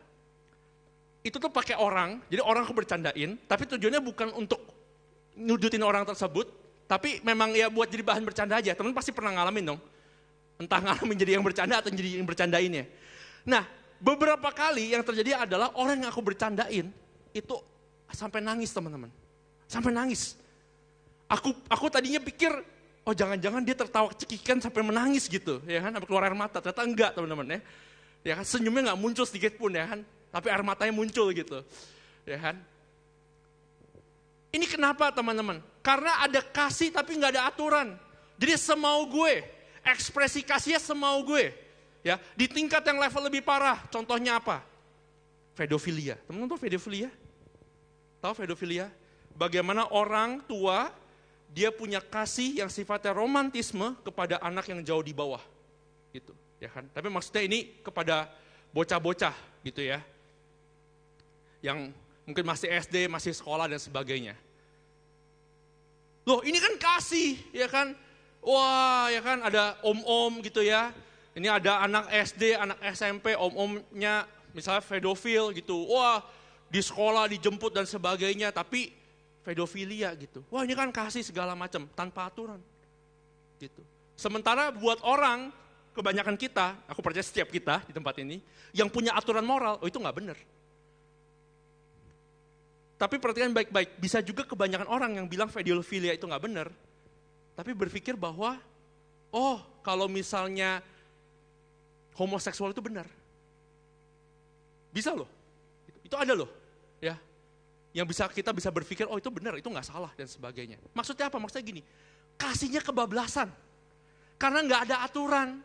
[1.24, 4.60] Itu tuh pakai orang, jadi orang aku bercandain, tapi tujuannya bukan untuk
[5.40, 6.52] nyudutin orang tersebut,
[6.92, 8.76] tapi memang ya buat jadi bahan bercanda aja.
[8.76, 9.80] Teman pasti pernah ngalamin dong.
[10.60, 12.84] Entah ngalamin jadi yang bercanda atau jadi yang bercandainnya.
[13.48, 13.64] Nah,
[14.04, 16.92] beberapa kali yang terjadi adalah orang yang aku bercandain
[17.32, 17.56] itu
[18.14, 19.12] sampai nangis teman-teman.
[19.70, 20.34] Sampai nangis.
[21.30, 22.50] Aku aku tadinya pikir,
[23.06, 26.58] oh jangan-jangan dia tertawa cekikan sampai menangis gitu, ya kan, sampai keluar air mata.
[26.58, 27.60] Ternyata enggak teman-teman ya.
[28.26, 30.00] Ya kan, senyumnya nggak muncul sedikit pun ya kan,
[30.34, 31.62] tapi air matanya muncul gitu.
[32.26, 32.58] Ya kan.
[34.50, 35.62] Ini kenapa teman-teman?
[35.86, 37.94] Karena ada kasih tapi nggak ada aturan.
[38.42, 39.46] Jadi semau gue,
[39.86, 41.54] ekspresi kasihnya semau gue.
[42.00, 44.64] Ya, di tingkat yang level lebih parah, contohnya apa?
[45.54, 46.16] Pedofilia.
[46.26, 47.12] Teman-teman tahu pedofilia?
[48.20, 48.92] Tahu pedofilia?
[49.36, 50.92] Bagaimana orang tua
[51.50, 55.42] dia punya kasih yang sifatnya romantisme kepada anak yang jauh di bawah.
[56.14, 56.86] Gitu, ya kan?
[56.94, 58.30] Tapi maksudnya ini kepada
[58.70, 59.34] bocah-bocah
[59.66, 60.04] gitu ya.
[61.64, 61.96] Yang
[62.28, 64.38] mungkin masih SD, masih sekolah dan sebagainya.
[66.30, 67.98] Loh, ini kan kasih, ya kan?
[68.46, 70.94] Wah, ya kan ada om-om gitu ya.
[71.34, 75.90] Ini ada anak SD, anak SMP, om-omnya misalnya pedofil gitu.
[75.90, 76.22] Wah,
[76.70, 78.94] di sekolah dijemput dan sebagainya, tapi
[79.42, 80.46] pedofilia gitu.
[80.54, 82.62] Wah ini kan kasih segala macam tanpa aturan.
[83.58, 83.82] Gitu.
[84.14, 85.50] Sementara buat orang,
[85.98, 88.38] kebanyakan kita, aku percaya setiap kita di tempat ini,
[88.72, 90.38] yang punya aturan moral, oh itu nggak benar.
[93.00, 96.68] Tapi perhatikan baik-baik, bisa juga kebanyakan orang yang bilang pedofilia itu nggak benar,
[97.56, 98.60] tapi berpikir bahwa,
[99.32, 100.84] oh kalau misalnya
[102.20, 103.08] homoseksual itu benar.
[104.92, 105.32] Bisa loh,
[106.04, 106.59] itu ada loh
[107.90, 110.78] yang bisa kita bisa berpikir oh itu benar itu nggak salah dan sebagainya.
[110.94, 111.42] Maksudnya apa?
[111.42, 111.82] Maksudnya gini
[112.40, 113.52] kasihnya kebablasan.
[114.40, 115.60] Karena nggak ada aturan.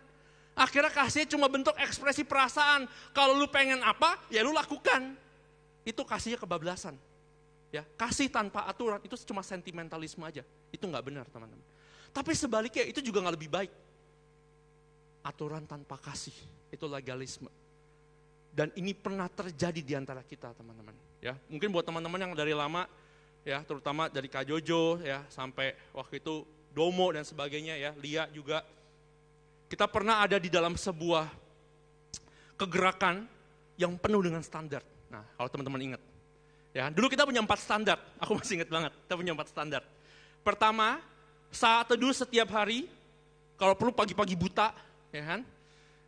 [0.59, 2.91] Akhirnya kasihnya cuma bentuk ekspresi perasaan.
[3.15, 5.15] Kalau lu pengen apa ya lu lakukan.
[5.87, 6.97] Itu kasihnya kebablasan.
[7.71, 10.43] Ya kasih tanpa aturan itu cuma sentimentalisme aja.
[10.75, 11.63] Itu nggak benar teman-teman.
[12.11, 13.73] Tapi sebaliknya itu juga nggak lebih baik.
[15.29, 16.35] Aturan tanpa kasih
[16.73, 17.51] itu legalisme.
[18.55, 21.33] Dan ini pernah terjadi di antara kita teman-teman ya.
[21.49, 22.85] Mungkin buat teman-teman yang dari lama
[23.41, 26.45] ya terutama dari Kak Jojo ya sampai waktu itu
[26.77, 28.61] Domo dan sebagainya ya Lia juga.
[29.65, 31.33] Kita pernah ada di dalam sebuah
[32.61, 33.25] kegerakan
[33.81, 34.85] yang penuh dengan standar.
[35.09, 36.03] Nah kalau teman-teman ingat
[36.77, 36.93] ya.
[36.93, 37.97] Dulu kita punya empat standar.
[38.21, 39.83] Aku masih ingat banget kita punya empat standar.
[40.45, 41.01] Pertama
[41.49, 42.85] saat teduh setiap hari
[43.57, 44.77] kalau perlu pagi-pagi buta
[45.09, 45.41] ya kan?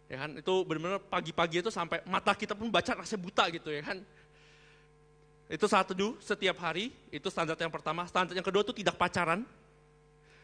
[0.06, 0.30] Ya kan?
[0.38, 4.04] Itu benar-benar pagi-pagi itu sampai mata kita pun baca rasa buta gitu ya kan
[5.46, 8.02] itu saat teduh setiap hari, itu standar yang pertama.
[8.10, 9.46] Standar yang kedua itu tidak pacaran.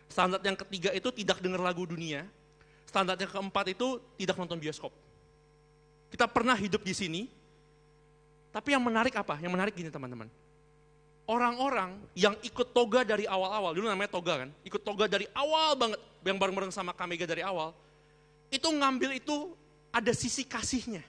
[0.07, 2.23] Standar yang ketiga itu tidak dengar lagu dunia.
[2.87, 4.95] Standar yang keempat itu tidak nonton bioskop.
[6.13, 7.23] Kita pernah hidup di sini,
[8.53, 9.41] tapi yang menarik apa?
[9.41, 10.29] Yang menarik gini teman-teman.
[11.25, 15.99] Orang-orang yang ikut toga dari awal-awal, dulu namanya toga kan, ikut toga dari awal banget,
[16.23, 17.73] yang bareng-bareng sama Kamega dari awal,
[18.53, 19.57] itu ngambil itu
[19.89, 21.01] ada sisi kasihnya.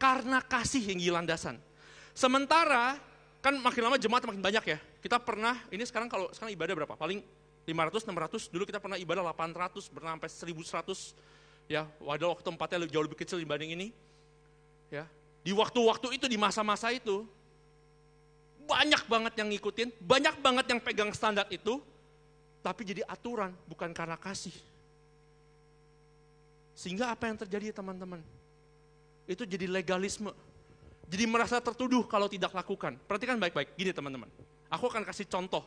[0.00, 1.60] Karena kasih yang gilandasan.
[2.16, 2.96] Sementara
[3.40, 4.78] kan makin lama jemaat makin banyak ya.
[5.00, 6.94] Kita pernah, ini sekarang kalau sekarang ibadah berapa?
[6.96, 7.24] Paling
[7.64, 11.16] 500, 600, dulu kita pernah ibadah 800, pernah sampai 1100.
[11.70, 13.88] Ya, wadah waktu tempatnya jauh lebih kecil dibanding ini.
[14.90, 15.06] Ya,
[15.40, 17.24] di waktu-waktu itu, di masa-masa itu,
[18.68, 21.80] banyak banget yang ngikutin, banyak banget yang pegang standar itu,
[22.60, 24.52] tapi jadi aturan, bukan karena kasih.
[26.76, 28.20] Sehingga apa yang terjadi teman-teman?
[29.24, 30.32] Itu jadi legalisme.
[31.10, 32.94] Jadi merasa tertuduh kalau tidak lakukan.
[33.04, 34.30] Perhatikan baik-baik, gini teman-teman.
[34.70, 35.66] Aku akan kasih contoh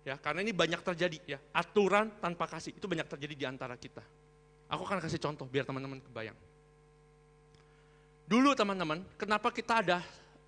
[0.00, 1.38] Ya, karena ini banyak terjadi ya.
[1.52, 4.00] Aturan tanpa kasih itu banyak terjadi di antara kita.
[4.70, 6.36] Aku akan kasih contoh biar teman-teman kebayang.
[8.30, 9.98] Dulu teman-teman, kenapa kita ada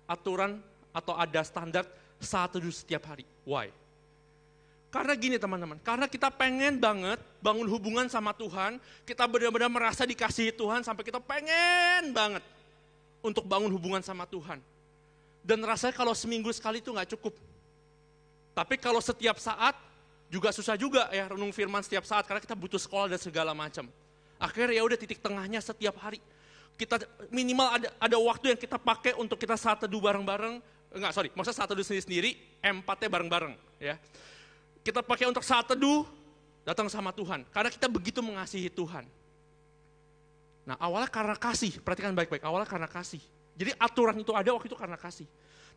[0.07, 0.57] aturan
[0.95, 1.83] atau ada standar
[2.17, 3.27] saat teduh setiap hari?
[3.43, 3.69] Why?
[4.87, 10.53] Karena gini teman-teman, karena kita pengen banget bangun hubungan sama Tuhan, kita benar-benar merasa dikasihi
[10.53, 12.45] Tuhan sampai kita pengen banget
[13.23, 14.59] untuk bangun hubungan sama Tuhan.
[15.43, 17.35] Dan rasanya kalau seminggu sekali itu nggak cukup,
[18.53, 19.73] tapi kalau setiap saat
[20.29, 23.89] juga susah juga ya renung firman setiap saat karena kita butuh sekolah dan segala macam.
[24.37, 26.21] Akhirnya ya udah titik tengahnya setiap hari.
[26.73, 30.57] Kita minimal ada ada waktu yang kita pakai untuk kita saat teduh bareng-bareng.
[30.93, 33.97] Enggak, sorry, maksudnya saat teduh sendiri-sendiri, empatnya bareng-bareng ya.
[34.85, 36.05] Kita pakai untuk saat teduh
[36.63, 39.05] datang sama Tuhan karena kita begitu mengasihi Tuhan.
[40.63, 43.19] Nah, awalnya karena kasih, perhatikan baik-baik, awalnya karena kasih.
[43.53, 45.27] Jadi aturan itu ada waktu itu karena kasih.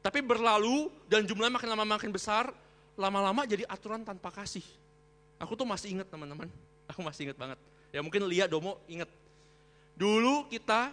[0.00, 2.54] Tapi berlalu dan jumlahnya makin lama makin besar,
[2.94, 4.62] lama-lama jadi aturan tanpa kasih.
[5.42, 6.46] Aku tuh masih ingat teman-teman,
[6.90, 7.58] aku masih ingat banget.
[7.90, 9.10] Ya mungkin Lia Domo ingat.
[9.96, 10.92] Dulu kita,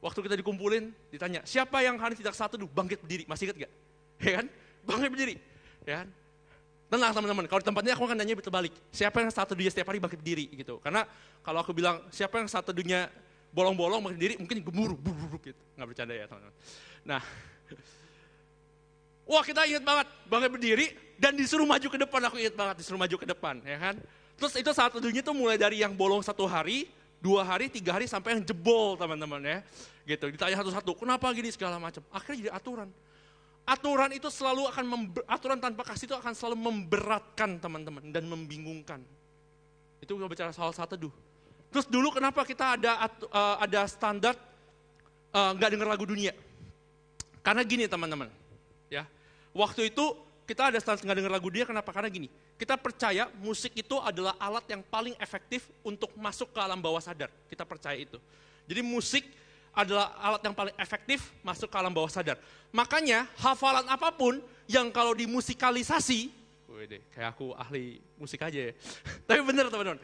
[0.00, 3.72] waktu kita dikumpulin, ditanya, siapa yang hari tidak satu bangkit berdiri, masih ingat gak?
[4.24, 4.46] Ya kan?
[4.86, 5.34] Bangkit berdiri.
[5.84, 6.08] Ya kan?
[6.84, 8.72] Tenang teman-teman, kalau di tempatnya aku akan nanya betul balik.
[8.92, 10.78] Siapa yang satu dunia setiap hari bangkit berdiri gitu.
[10.78, 11.08] Karena
[11.40, 13.08] kalau aku bilang siapa yang satu dunia
[13.50, 15.62] bolong-bolong bangkit berdiri, mungkin gemuruh, buruk gitu.
[15.74, 16.56] Nggak bercanda ya teman-teman.
[17.04, 17.22] Nah,
[19.24, 23.00] Wah kita ingat banget, bangkit berdiri dan disuruh maju ke depan, aku ingat banget disuruh
[23.00, 23.96] maju ke depan, ya kan.
[24.36, 26.92] Terus itu saat teduhnya tuh mulai dari yang bolong satu hari,
[27.24, 29.58] dua hari, tiga hari, sampai yang jebol teman-teman ya.
[30.04, 32.04] Gitu, ditanya satu-satu, kenapa gini segala macam.
[32.12, 32.92] Akhirnya jadi aturan.
[33.64, 34.84] Aturan itu selalu akan,
[35.24, 39.00] aturan tanpa kasih itu akan selalu memberatkan teman-teman dan membingungkan.
[40.04, 41.12] Itu kita bicara soal saat teduh.
[41.72, 44.38] Terus dulu kenapa kita ada uh, ada standar
[45.34, 46.30] eh, nggak uh, dengar lagu dunia?
[47.42, 48.30] Karena gini teman-teman,
[48.92, 49.08] Ya.
[49.50, 51.88] Waktu itu kita ada stand nggak dengar lagu dia kenapa?
[51.88, 52.28] Karena gini,
[52.60, 57.32] kita percaya musik itu adalah alat yang paling efektif untuk masuk ke alam bawah sadar.
[57.48, 58.20] Kita percaya itu.
[58.68, 59.24] Jadi musik
[59.74, 62.38] adalah alat yang paling efektif masuk ke alam bawah sadar.
[62.70, 64.38] Makanya hafalan apa pun
[64.70, 66.30] yang kalau dimusikalisasi,
[66.86, 68.72] deh, kayak aku ahli musik aja ya.
[69.26, 70.00] Tapi bener teman-teman,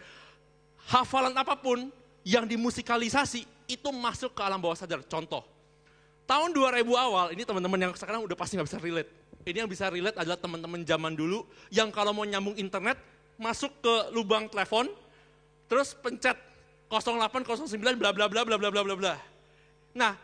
[0.91, 1.89] hafalan apa pun
[2.27, 5.01] yang dimusikalisasi itu masuk ke alam bawah sadar.
[5.07, 5.47] Contoh,
[6.27, 9.11] tahun 2000 awal, ini teman-teman yang sekarang udah pasti nggak bisa relate.
[9.47, 13.01] Ini yang bisa relate adalah teman-teman zaman dulu yang kalau mau nyambung internet,
[13.41, 14.91] masuk ke lubang telepon,
[15.65, 16.37] terus pencet
[16.93, 19.15] 0809 bla bla bla bla bla bla bla bla.
[19.91, 20.15] Nah,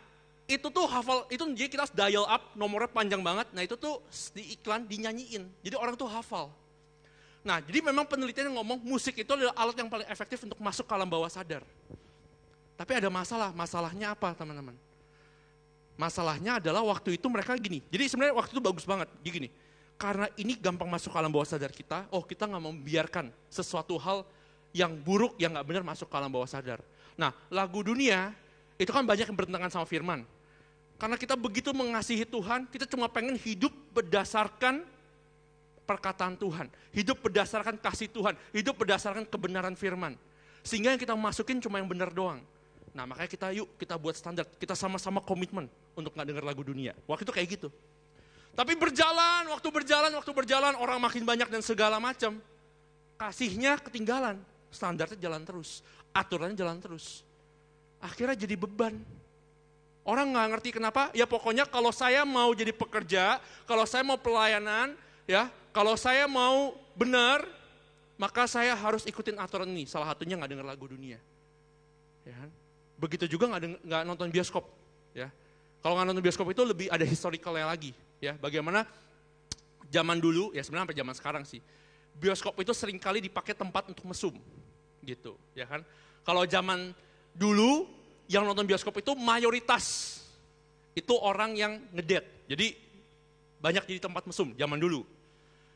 [0.47, 3.99] itu tuh hafal, itu jadi kita dial up, nomornya panjang banget, nah itu tuh
[4.31, 6.55] di iklan dinyanyiin, jadi orang tuh hafal.
[7.43, 10.87] Nah, jadi memang penelitian yang ngomong musik itu adalah alat yang paling efektif untuk masuk
[10.87, 11.63] ke alam bawah sadar.
[12.79, 14.75] Tapi ada masalah, masalahnya apa teman-teman?
[15.99, 17.81] Masalahnya adalah waktu itu mereka gini.
[17.89, 19.09] Jadi sebenarnya waktu itu bagus banget.
[19.23, 19.49] Gini,
[19.97, 23.97] karena ini gampang masuk ke alam bawah sadar kita, oh kita nggak mau membiarkan sesuatu
[23.97, 24.23] hal
[24.77, 26.85] yang buruk, yang nggak benar masuk ke alam bawah sadar.
[27.17, 28.35] Nah, lagu dunia
[28.77, 30.25] itu kan banyak yang bertentangan sama firman.
[30.97, 34.85] Karena kita begitu mengasihi Tuhan, kita cuma pengen hidup berdasarkan
[35.85, 36.67] perkataan Tuhan.
[36.93, 40.17] Hidup berdasarkan kasih Tuhan, hidup berdasarkan kebenaran firman.
[40.65, 42.41] Sehingga yang kita masukin cuma yang benar doang.
[42.97, 46.97] Nah makanya kita yuk kita buat standar, kita sama-sama komitmen untuk nggak dengar lagu dunia.
[47.05, 47.69] Waktu itu kayak gitu.
[48.57, 52.41] Tapi berjalan, waktu berjalan, waktu berjalan orang makin banyak dan segala macam.
[53.21, 54.41] Kasihnya ketinggalan,
[54.73, 55.85] standarnya jalan terus,
[56.17, 57.21] aturannya jalan terus.
[58.07, 58.95] Akhirnya jadi beban.
[60.07, 64.95] Orang nggak ngerti kenapa, ya pokoknya kalau saya mau jadi pekerja, kalau saya mau pelayanan,
[65.27, 67.43] ya kalau saya mau benar,
[68.15, 69.91] maka saya harus ikutin aturan ini.
[69.91, 71.19] Salah satunya nggak dengar lagu dunia.
[72.23, 72.51] Ya kan?
[73.03, 74.71] Begitu juga nggak nonton bioskop.
[75.11, 75.35] Ya.
[75.83, 77.91] Kalau nggak nonton bioskop itu lebih ada historicalnya lagi.
[78.23, 78.87] Ya, bagaimana
[79.91, 81.61] zaman dulu, ya sebenarnya sampai zaman sekarang sih,
[82.15, 84.35] bioskop itu sering kali dipakai tempat untuk mesum,
[85.05, 85.85] gitu, ya kan?
[86.25, 86.97] Kalau zaman
[87.37, 87.87] dulu
[88.27, 90.19] yang nonton bioskop itu mayoritas
[90.97, 92.73] itu orang yang ngedet, jadi
[93.61, 95.05] banyak jadi tempat mesum zaman dulu.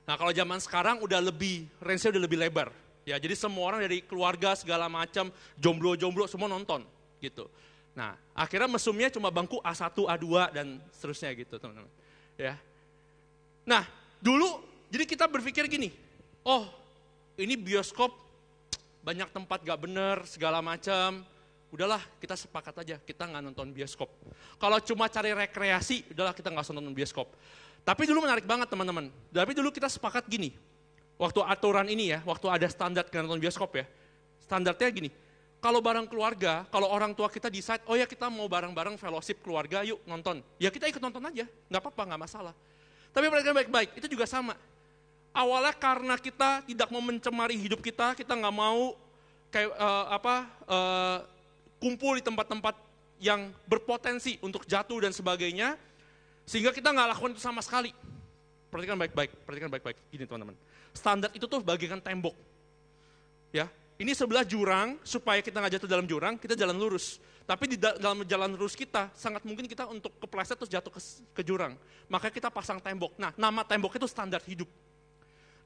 [0.09, 2.73] Nah kalau zaman sekarang udah lebih, range udah lebih lebar,
[3.05, 5.29] ya jadi semua orang dari keluarga segala macam,
[5.61, 6.83] jomblo-jomblo semua nonton
[7.21, 7.47] gitu.
[7.91, 11.91] Nah, akhirnya mesumnya cuma bangku A1, A2 dan seterusnya gitu, teman-teman.
[12.39, 12.55] Ya.
[13.67, 13.85] Nah,
[14.23, 15.91] dulu jadi kita berpikir gini,
[16.47, 16.65] oh,
[17.37, 18.15] ini bioskop
[19.03, 21.25] banyak tempat gak bener, segala macam.
[21.71, 24.11] Udahlah, kita sepakat aja, kita nggak nonton bioskop.
[24.59, 27.31] Kalau cuma cari rekreasi, udahlah kita nggak nonton bioskop.
[27.87, 29.09] Tapi dulu menarik banget teman-teman.
[29.31, 30.51] Tapi dulu kita sepakat gini,
[31.15, 33.87] waktu aturan ini ya, waktu ada standar nonton bioskop ya,
[34.43, 35.11] standarnya gini,
[35.61, 39.85] kalau bareng keluarga, kalau orang tua kita decide, oh ya kita mau bareng-bareng fellowship keluarga,
[39.85, 40.41] yuk nonton.
[40.57, 42.55] Ya kita ikut nonton aja, nggak apa-apa, nggak masalah.
[43.13, 44.57] Tapi perhatikan baik-baik, itu juga sama
[45.37, 48.97] awalnya karena kita tidak mau mencemari hidup kita, kita nggak mau
[49.53, 51.19] kayak uh, apa uh,
[51.81, 52.77] kumpul di tempat-tempat
[53.21, 55.75] yang berpotensi untuk jatuh dan sebagainya,
[56.45, 57.90] sehingga kita nggak lakukan itu sama sekali.
[58.71, 59.99] Perhatikan baik-baik, perhatikan baik-baik.
[60.14, 60.55] Gini teman-teman,
[60.95, 62.37] standar itu tuh bagikan tembok.
[63.51, 63.66] Ya,
[63.99, 67.19] ini sebelah jurang supaya kita nggak jatuh dalam jurang, kita jalan lurus.
[67.45, 71.01] Tapi di dalam jalan lurus kita sangat mungkin kita untuk kepleset terus jatuh ke,
[71.35, 71.75] ke jurang.
[72.07, 73.19] Maka kita pasang tembok.
[73.19, 74.71] Nah, nama tembok itu standar hidup.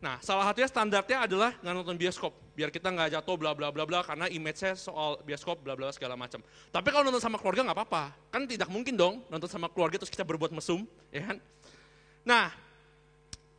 [0.05, 3.89] Nah, salah satunya standarnya adalah nggak nonton bioskop, biar kita nggak jatuh bla bla bla
[3.89, 6.45] bla karena image-nya soal bioskop bla bla segala macam.
[6.45, 10.13] Tapi kalau nonton sama keluarga nggak apa-apa, kan tidak mungkin dong nonton sama keluarga terus
[10.13, 11.41] kita berbuat mesum, ya kan?
[12.21, 12.53] Nah,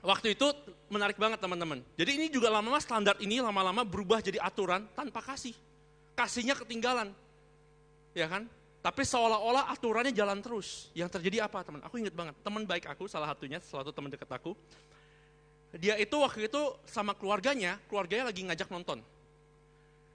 [0.06, 0.46] waktu itu
[0.86, 1.82] menarik banget teman-teman.
[1.98, 5.58] Jadi ini juga lama-lama standar ini lama-lama berubah jadi aturan tanpa kasih.
[6.14, 7.10] Kasihnya ketinggalan,
[8.14, 8.46] ya kan?
[8.86, 10.94] Tapi seolah-olah aturannya jalan terus.
[10.94, 11.82] Yang terjadi apa teman?
[11.90, 14.54] Aku ingat banget, teman baik aku salah satunya, salah satu teman dekat aku,
[15.76, 19.04] dia itu waktu itu sama keluarganya, keluarganya lagi ngajak nonton.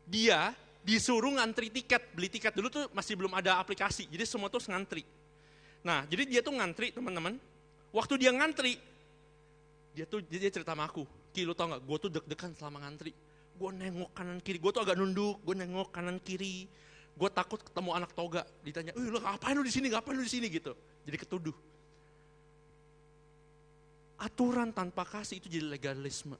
[0.08, 4.64] Dia disuruh ngantri tiket, beli tiket dulu tuh masih belum ada aplikasi, jadi semua tuh
[4.64, 5.04] ngantri.
[5.84, 7.36] Nah, jadi dia tuh ngantri teman-teman.
[7.92, 8.80] Waktu dia ngantri,
[9.92, 13.12] dia tuh dia cerita sama aku, Ki lu tau gak, gue tuh deg-degan selama ngantri.
[13.60, 16.64] Gue nengok kanan kiri, gue tuh agak nunduk, gue nengok kanan kiri.
[17.12, 20.32] Gue takut ketemu anak toga, ditanya, eh lu ngapain lu di sini, ngapain lu di
[20.32, 20.72] sini gitu.
[21.04, 21.52] Jadi ketuduh
[24.20, 26.36] aturan tanpa kasih itu jadi legalisme.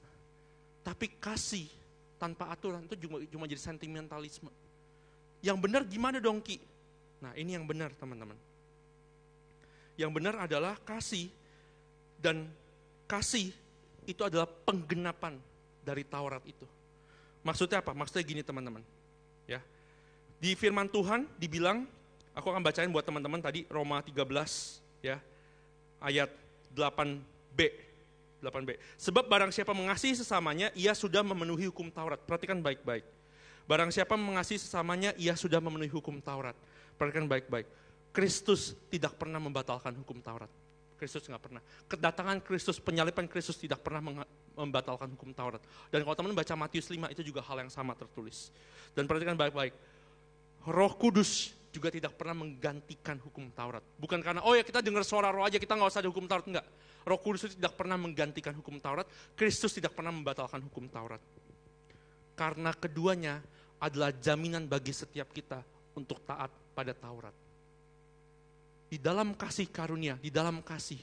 [0.85, 1.65] Tapi kasih
[2.21, 4.53] tanpa aturan itu cuma, cuma jadi sentimentalisme.
[5.41, 6.61] Yang benar gimana dong Ki?
[7.25, 8.37] Nah ini yang benar teman-teman.
[9.97, 11.33] Yang benar adalah kasih
[12.21, 12.45] dan
[13.09, 13.49] kasih
[14.05, 15.37] itu adalah penggenapan
[15.81, 16.65] dari Taurat itu.
[17.41, 17.97] Maksudnya apa?
[17.97, 18.85] Maksudnya gini teman-teman.
[19.49, 19.61] Ya.
[20.37, 21.85] Di firman Tuhan dibilang,
[22.37, 24.21] aku akan bacain buat teman-teman tadi Roma 13
[25.01, 25.17] ya.
[26.01, 26.29] Ayat
[26.73, 27.69] 8 B.
[28.41, 28.73] 8b.
[28.97, 32.17] Sebab barang siapa mengasihi sesamanya, ia sudah memenuhi hukum Taurat.
[32.25, 33.05] Perhatikan baik-baik.
[33.69, 36.57] Barang siapa mengasihi sesamanya, ia sudah memenuhi hukum Taurat.
[36.97, 37.69] Perhatikan baik-baik.
[38.11, 40.49] Kristus tidak pernah membatalkan hukum Taurat.
[40.97, 41.61] Kristus nggak pernah.
[41.89, 44.01] Kedatangan Kristus, penyalipan Kristus tidak pernah
[44.53, 45.61] membatalkan hukum Taurat.
[45.89, 48.53] Dan kalau teman baca Matius 5 itu juga hal yang sama tertulis.
[48.93, 49.73] Dan perhatikan baik-baik.
[50.69, 53.81] Roh Kudus juga tidak pernah menggantikan hukum Taurat.
[53.95, 56.45] Bukan karena, oh ya kita dengar suara roh aja, kita nggak usah ada hukum Taurat.
[56.45, 56.67] Enggak
[57.01, 61.21] Roh Kudus itu tidak pernah menggantikan hukum Taurat, Kristus tidak pernah membatalkan hukum Taurat.
[62.37, 63.41] Karena keduanya
[63.81, 65.65] adalah jaminan bagi setiap kita
[65.97, 67.33] untuk taat pada Taurat.
[68.91, 70.99] Di dalam kasih karunia, di dalam kasih,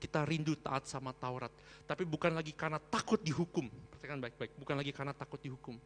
[0.00, 1.52] kita rindu taat sama Taurat.
[1.84, 3.68] Tapi bukan lagi karena takut dihukum.
[3.92, 5.76] Perhatikan baik-baik, bukan lagi karena takut dihukum.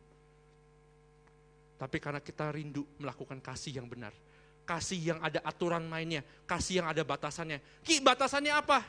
[1.77, 4.13] Tapi karena kita rindu melakukan kasih yang benar.
[4.67, 7.63] Kasih yang ada aturan mainnya, kasih yang ada batasannya.
[7.87, 8.83] Ki, batasannya apa?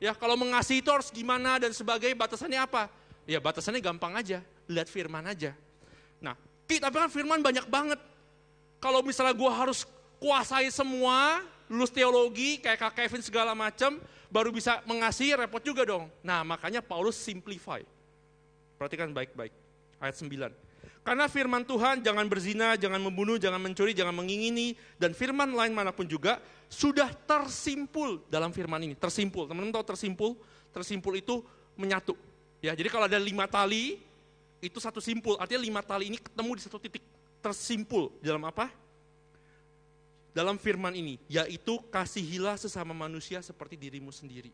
[0.00, 2.88] Ya kalau mengasihi itu harus gimana dan sebagainya, batasannya apa?
[3.28, 5.54] Ya batasannya gampang aja, lihat firman aja.
[6.18, 6.34] Nah,
[6.66, 8.00] tapi kan firman banyak banget.
[8.80, 9.84] Kalau misalnya gue harus
[10.16, 14.00] kuasai semua, lulus teologi, kayak Kak Kevin segala macam,
[14.32, 16.08] baru bisa mengasihi, repot juga dong.
[16.24, 17.84] Nah, makanya Paulus simplify.
[18.80, 19.52] Perhatikan baik-baik.
[20.00, 20.69] Ayat 9.
[21.00, 25.96] Karena firman Tuhan, jangan berzina, jangan membunuh, jangan mencuri, jangan mengingini, dan firman lain mana
[25.96, 26.36] pun juga,
[26.68, 28.92] sudah tersimpul dalam firman ini.
[28.92, 30.36] Tersimpul, teman-teman tahu tersimpul?
[30.70, 31.40] Tersimpul itu
[31.72, 32.12] menyatu.
[32.60, 33.96] Ya, jadi kalau ada lima tali,
[34.60, 35.40] itu satu simpul.
[35.40, 37.00] Artinya lima tali ini ketemu di satu titik.
[37.40, 38.68] Tersimpul dalam apa?
[40.36, 44.52] Dalam firman ini, yaitu kasihilah sesama manusia seperti dirimu sendiri.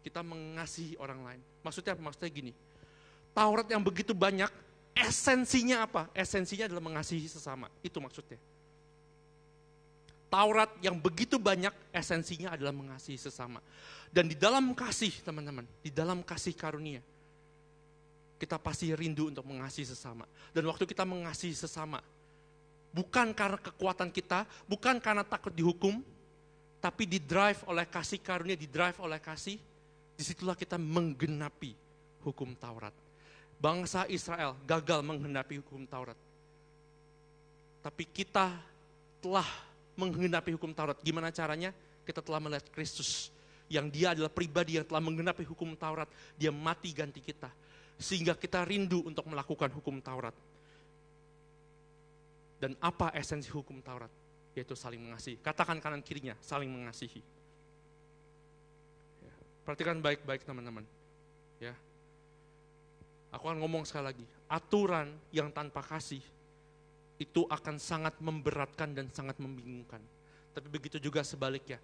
[0.00, 1.40] Kita mengasihi orang lain.
[1.66, 2.02] Maksudnya apa?
[2.06, 2.52] Maksudnya gini,
[3.34, 4.48] Taurat yang begitu banyak,
[4.98, 6.10] esensinya apa?
[6.10, 7.70] Esensinya adalah mengasihi sesama.
[7.80, 8.38] Itu maksudnya.
[10.28, 13.64] Taurat yang begitu banyak esensinya adalah mengasihi sesama.
[14.12, 17.00] Dan di dalam kasih teman-teman, di dalam kasih karunia,
[18.36, 20.28] kita pasti rindu untuk mengasihi sesama.
[20.52, 22.04] Dan waktu kita mengasihi sesama,
[22.92, 26.04] bukan karena kekuatan kita, bukan karena takut dihukum,
[26.78, 29.56] tapi di drive oleh kasih karunia, di drive oleh kasih,
[30.12, 31.72] di situlah kita menggenapi
[32.20, 33.07] hukum Taurat.
[33.58, 36.14] Bangsa Israel gagal menggenapi hukum Taurat.
[37.82, 38.54] Tapi kita
[39.18, 39.46] telah
[39.98, 40.94] menggenapi hukum Taurat.
[41.02, 41.74] Gimana caranya?
[42.06, 43.34] Kita telah melihat Kristus
[43.66, 46.06] yang dia adalah pribadi yang telah menggenapi hukum Taurat.
[46.38, 47.50] Dia mati ganti kita.
[47.98, 50.32] sehingga kita rindu untuk melakukan hukum Taurat.
[52.62, 54.10] Dan apa esensi hukum Taurat?
[54.54, 55.38] Yaitu saling mengasihi.
[55.42, 57.18] Katakan kanan kirinya, saling mengasihi.
[59.22, 59.34] Ya.
[59.66, 60.86] Perhatikan baik-baik teman-teman.
[61.58, 61.74] Ya.
[63.28, 66.24] Aku akan ngomong sekali lagi, aturan yang tanpa kasih
[67.18, 70.00] itu akan sangat memberatkan dan sangat membingungkan.
[70.54, 71.76] Tapi begitu juga sebaliknya,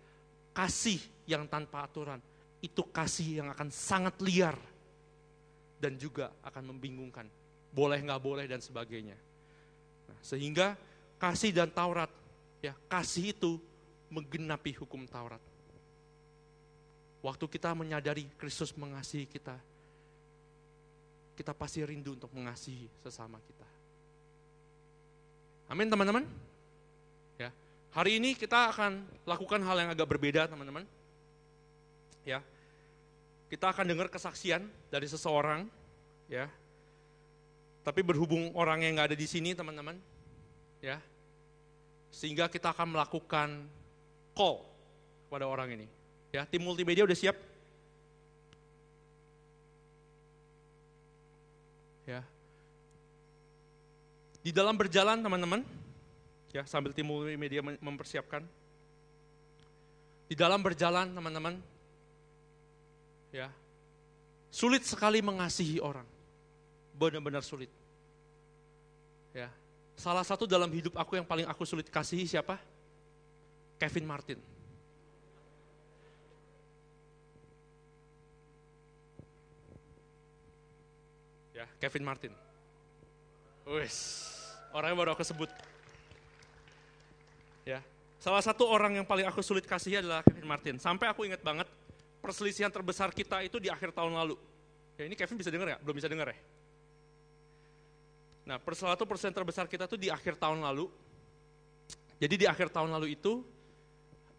[0.57, 2.23] kasih yang tanpa aturan
[2.65, 4.57] itu kasih yang akan sangat liar
[5.77, 7.29] dan juga akan membingungkan.
[7.75, 9.19] Boleh nggak boleh dan sebagainya.
[10.09, 10.79] Nah, sehingga
[11.21, 12.09] kasih dan Taurat,
[12.65, 13.61] ya kasih itu
[14.09, 15.43] menggenapi hukum Taurat.
[17.21, 19.61] Waktu kita menyadari Kristus mengasihi kita,
[21.35, 23.67] kita pasti rindu untuk mengasihi sesama kita.
[25.67, 26.23] Amin teman-teman.
[27.41, 27.51] Ya,
[27.91, 30.87] hari ini kita akan lakukan hal yang agak berbeda teman-teman.
[32.23, 32.41] Ya,
[33.51, 35.67] kita akan dengar kesaksian dari seseorang,
[36.31, 36.49] ya.
[37.85, 39.99] Tapi berhubung orang yang nggak ada di sini teman-teman,
[40.81, 40.97] ya,
[42.09, 43.49] sehingga kita akan melakukan
[44.33, 44.65] call
[45.27, 45.87] kepada orang ini.
[46.33, 47.37] Ya, tim multimedia udah siap?
[52.05, 52.21] Ya.
[54.45, 55.65] Di dalam berjalan teman-teman,
[56.53, 57.09] ya sambil tim
[57.41, 58.45] media mempersiapkan.
[60.29, 61.61] Di dalam berjalan teman-teman,
[63.33, 63.49] ya
[64.53, 66.07] sulit sekali mengasihi orang,
[66.95, 67.69] benar-benar sulit.
[69.35, 69.51] Ya,
[69.99, 72.61] salah satu dalam hidup aku yang paling aku sulit kasihi siapa?
[73.81, 74.39] Kevin Martin.
[81.51, 82.33] Ya, Kevin Martin.
[83.69, 84.25] Wes,
[84.73, 85.53] orangnya baru aku sebut.
[87.69, 87.85] Ya,
[88.17, 90.75] salah satu orang yang paling aku sulit kasih adalah Kevin Martin.
[90.81, 91.69] Sampai aku ingat banget
[92.25, 94.41] perselisihan terbesar kita itu di akhir tahun lalu.
[94.97, 95.79] Ya ini Kevin bisa dengar ya?
[95.85, 96.39] Belum bisa dengar ya?
[98.49, 100.89] Nah, salah satu persen terbesar kita tuh di akhir tahun lalu.
[102.17, 103.45] Jadi di akhir tahun lalu itu,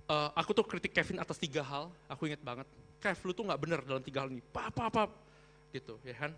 [0.09, 1.93] uh, aku tuh kritik Kevin atas tiga hal.
[2.09, 2.65] Aku ingat banget.
[2.97, 4.41] Kev, lu tuh nggak bener dalam tiga hal ini.
[4.41, 5.09] Pap, pap, pap.
[5.69, 6.33] Gitu, ya kan?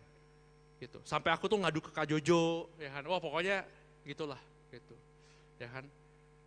[0.78, 1.02] Gitu.
[1.04, 3.04] Sampai aku tuh ngadu ke Kak Jojo, ya kan.
[3.10, 3.66] Wah pokoknya
[4.06, 4.96] gitulah, gitu.
[5.58, 5.86] Ya kan.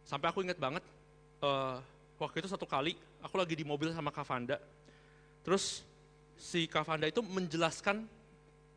[0.06, 0.82] Sampai aku inget banget,
[1.42, 1.78] uh,
[2.18, 4.58] waktu itu satu kali aku lagi di mobil sama Kak Vanda.
[5.42, 5.82] Terus
[6.38, 8.06] si Kak Vanda itu menjelaskan,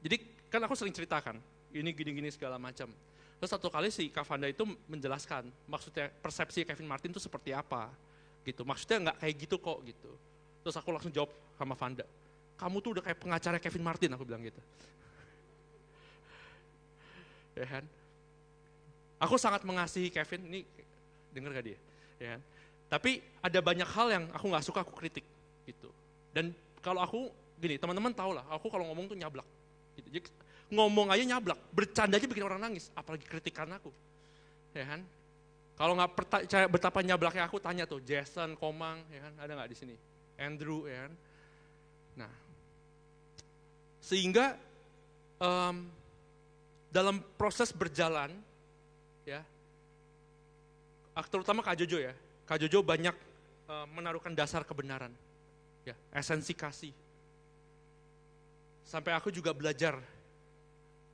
[0.01, 0.17] jadi
[0.49, 1.37] kan aku sering ceritakan,
[1.73, 2.89] ini gini-gini segala macam.
[3.37, 7.89] Terus satu kali si Kak Vanda itu menjelaskan, maksudnya persepsi Kevin Martin itu seperti apa,
[8.45, 8.65] gitu.
[8.65, 10.11] Maksudnya nggak kayak gitu kok, gitu.
[10.65, 11.29] Terus aku langsung jawab
[11.59, 12.05] sama Vanda,
[12.57, 14.61] kamu tuh udah kayak pengacara Kevin Martin, aku bilang gitu
[17.53, 17.83] ya kan?
[19.23, 20.59] Aku sangat mengasihi Kevin, ini
[21.31, 21.79] denger gak dia?
[22.19, 22.41] Ya kan?
[22.93, 25.25] Tapi ada banyak hal yang aku nggak suka aku kritik
[25.65, 25.89] gitu.
[26.29, 29.47] Dan kalau aku gini, teman-teman tahu lah, aku kalau ngomong tuh nyablak.
[29.97, 30.19] Gitu.
[30.19, 30.27] Jadi,
[30.69, 33.89] ngomong aja nyablak, bercanda aja bikin orang nangis, apalagi kritikan aku.
[34.77, 35.01] Ya kan?
[35.73, 39.33] Kalau nggak percaya betapa nyablaknya aku tanya tuh Jason, Komang, ya kan?
[39.41, 39.95] Ada nggak di sini?
[40.37, 41.13] Andrew, ya kan?
[42.13, 42.33] Nah,
[44.03, 44.53] sehingga
[45.41, 45.89] um,
[46.93, 48.29] dalam proses berjalan,
[49.25, 49.41] ya,
[51.33, 52.13] terutama Kak Jojo ya,
[52.45, 53.17] Kak Jojo banyak
[53.65, 55.09] uh, menaruhkan dasar kebenaran,
[55.81, 56.93] ya, esensi kasih.
[58.85, 59.97] Sampai aku juga belajar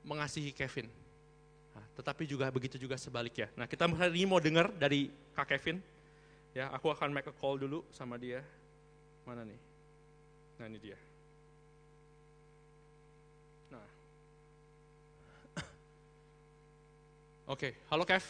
[0.04, 0.92] mengasihi Kevin.
[1.72, 3.48] Nah, tetapi juga begitu juga sebaliknya.
[3.56, 5.80] Nah kita hari ini mau dengar dari Kak Kevin.
[6.50, 8.42] Ya, aku akan make a call dulu sama dia.
[9.22, 9.60] Mana nih?
[10.58, 10.98] Nah ini dia.
[17.50, 18.22] Oke, halo Kev.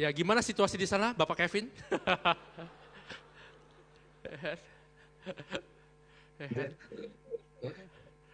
[0.00, 1.68] Ya, gimana situasi di sana, Bapak Kevin?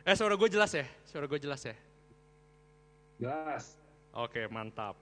[0.07, 0.87] eh, suara gue jelas ya?
[1.11, 1.75] Suara gue jelas ya?
[3.19, 3.75] Jelas.
[4.15, 4.95] Oke, mantap.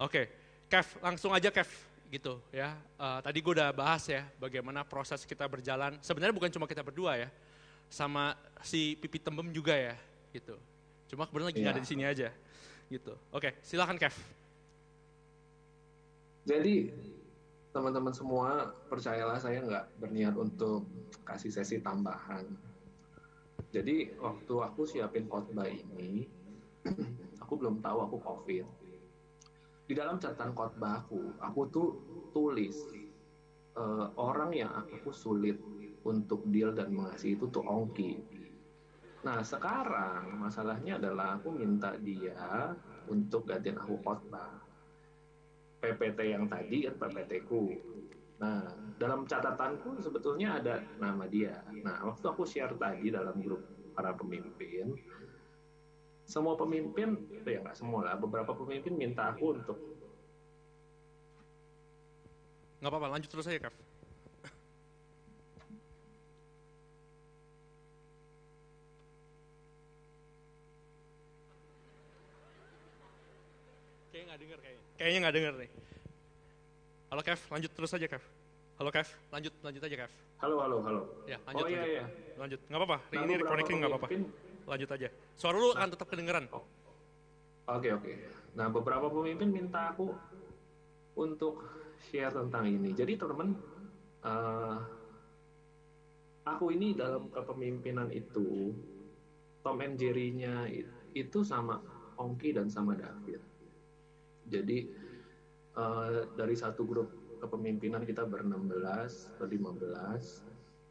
[0.00, 0.32] Oke,
[0.72, 1.68] Kev, langsung aja Kev,
[2.08, 2.80] gitu ya.
[2.96, 6.00] Uh, tadi gue udah bahas ya, bagaimana proses kita berjalan.
[6.00, 7.28] Sebenarnya bukan cuma kita berdua ya,
[7.92, 8.32] sama
[8.64, 10.00] si Pipi Tembem juga ya,
[10.32, 10.56] gitu.
[11.06, 11.72] Cuma kebetulan lagi yeah.
[11.72, 12.28] ada di sini aja.
[12.86, 13.12] Gitu.
[13.34, 14.14] Oke, silakan Kev.
[16.46, 16.94] Jadi
[17.74, 20.86] teman-teman semua percayalah saya nggak berniat untuk
[21.26, 22.46] kasih sesi tambahan.
[23.74, 26.24] Jadi waktu aku siapin khotbah ini,
[27.42, 28.66] aku belum tahu aku COVID.
[29.86, 31.88] Di dalam catatan khotbah aku, aku tuh
[32.30, 32.74] tulis
[33.76, 35.58] uh, orang yang aku sulit
[36.06, 38.35] untuk deal dan mengasihi itu tuh Ongki
[39.26, 42.70] Nah sekarang masalahnya adalah aku minta dia
[43.10, 44.62] untuk gantiin aku khotbah.
[45.82, 47.74] PPT yang tadi kan PPT ku.
[48.36, 48.68] Nah,
[49.00, 51.64] dalam catatanku sebetulnya ada nama dia.
[51.80, 53.64] Nah, waktu aku share tadi dalam grup
[53.96, 54.92] para pemimpin,
[56.28, 57.16] semua pemimpin,
[57.48, 59.78] ya nggak semua lah, beberapa pemimpin minta aku untuk
[62.84, 63.72] nggak apa-apa, lanjut terus aja, Kev.
[74.12, 74.60] Kayaknya nggak denger
[74.96, 75.18] kayaknya.
[75.28, 75.70] Nggak denger nih.
[77.06, 78.24] Halo Kev, lanjut terus aja Kev.
[78.76, 80.12] Halo Kev, lanjut lanjut aja Kev.
[80.36, 81.02] Halo halo halo.
[81.24, 81.92] Ya lanjut oh, iya, lanjut.
[81.94, 82.04] Iya.
[82.36, 82.98] Lanjut, nggak apa-apa.
[83.08, 84.08] Nah, ini reconnecting nggak apa-apa.
[84.66, 85.08] Lanjut aja.
[85.38, 86.44] Suara lu nah, akan tetap kedengeran.
[86.50, 86.64] Oke
[87.66, 88.02] okay, oke.
[88.04, 88.16] Okay.
[88.58, 90.12] Nah beberapa pemimpin minta aku
[91.16, 91.62] untuk
[92.10, 92.92] share tentang ini.
[92.92, 93.56] Jadi teman-teman,
[94.26, 94.78] uh,
[96.44, 98.76] aku ini dalam kepemimpinan itu
[99.64, 100.68] Tom and Jerry-nya
[101.16, 101.80] itu sama
[102.20, 103.40] Ongki dan sama David.
[104.46, 104.86] Jadi
[105.74, 107.10] uh, dari satu grup
[107.42, 110.24] kepemimpinan kita ber-16, ber-15.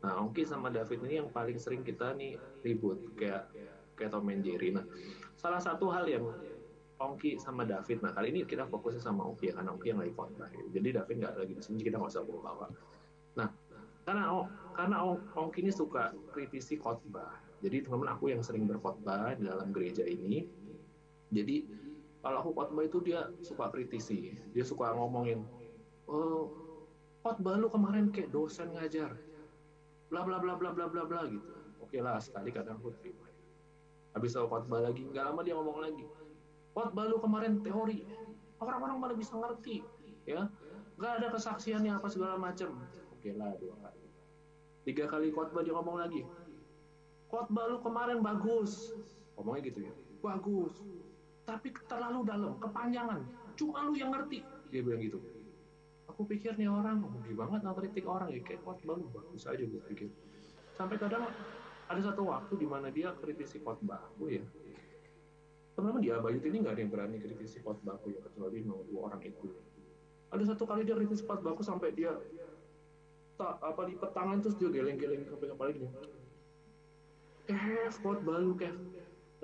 [0.05, 3.49] Nah, Ongki sama David ini yang paling sering kita nih ribut kayak
[3.97, 4.69] kayak Tom and Jerry.
[4.69, 4.85] Nah,
[5.33, 6.29] salah satu hal yang
[7.01, 8.05] Ongki sama David.
[8.05, 10.47] Nah, kali ini kita fokusnya sama Ongki ya, karena Ongki yang lagi khotbah.
[10.69, 12.67] Jadi David nggak lagi di sini, kita nggak usah bawa-bawa.
[13.35, 13.49] Nah,
[14.05, 14.23] karena
[14.77, 14.97] karena
[15.33, 17.41] Ongki ini suka kritisi khotbah.
[17.65, 20.45] Jadi teman-teman aku yang sering berkhotbah di dalam gereja ini,
[21.33, 21.65] jadi
[22.25, 25.45] kalau aku khotbah itu dia suka kritisi dia suka ngomongin
[26.09, 26.49] oh,
[27.21, 29.13] khotbah lu kemarin kayak dosen ngajar
[30.09, 31.53] bla bla bla bla bla bla bla gitu.
[31.81, 33.29] Oke lah sekali kadang aku terima.
[34.17, 36.05] Habis aku khotbah lagi nggak lama dia ngomong lagi
[36.73, 38.09] khotbah lu kemarin teori
[38.57, 39.85] orang-orang mana bisa ngerti
[40.25, 40.49] ya.
[40.97, 42.73] Nggak ada kesaksiannya apa segala macam
[43.13, 44.01] oke lah dua kali.
[44.89, 46.25] Tiga kali khotbah dia ngomong lagi
[47.29, 48.97] khotbah lu kemarin bagus.
[49.37, 49.93] Ngomongnya gitu ya.
[50.25, 50.73] Bagus
[51.45, 53.21] tapi terlalu dalam, kepanjangan.
[53.53, 54.41] Cuma lu yang ngerti.
[54.73, 55.21] Dia bilang gitu.
[56.09, 59.81] Aku pikir nih orang, hobi banget kritik orang ya, kayak kuat banget, bagus aja gue
[59.93, 60.09] pikir.
[60.73, 61.29] Sampai kadang
[61.85, 64.43] ada satu waktu di mana dia kritisi khotbahku ya.
[65.77, 69.21] Teman-teman di Abayut ini nggak ada yang berani kritisi khotbahku ya, kecuali mau dua orang
[69.21, 69.53] itu.
[70.33, 72.15] Ada satu kali dia kritisi khotbahku sampai dia
[73.35, 75.89] tak apa di tangan terus dia geleng-geleng sampai kepala gini.
[77.45, 78.73] Kev, khotbah lu Kev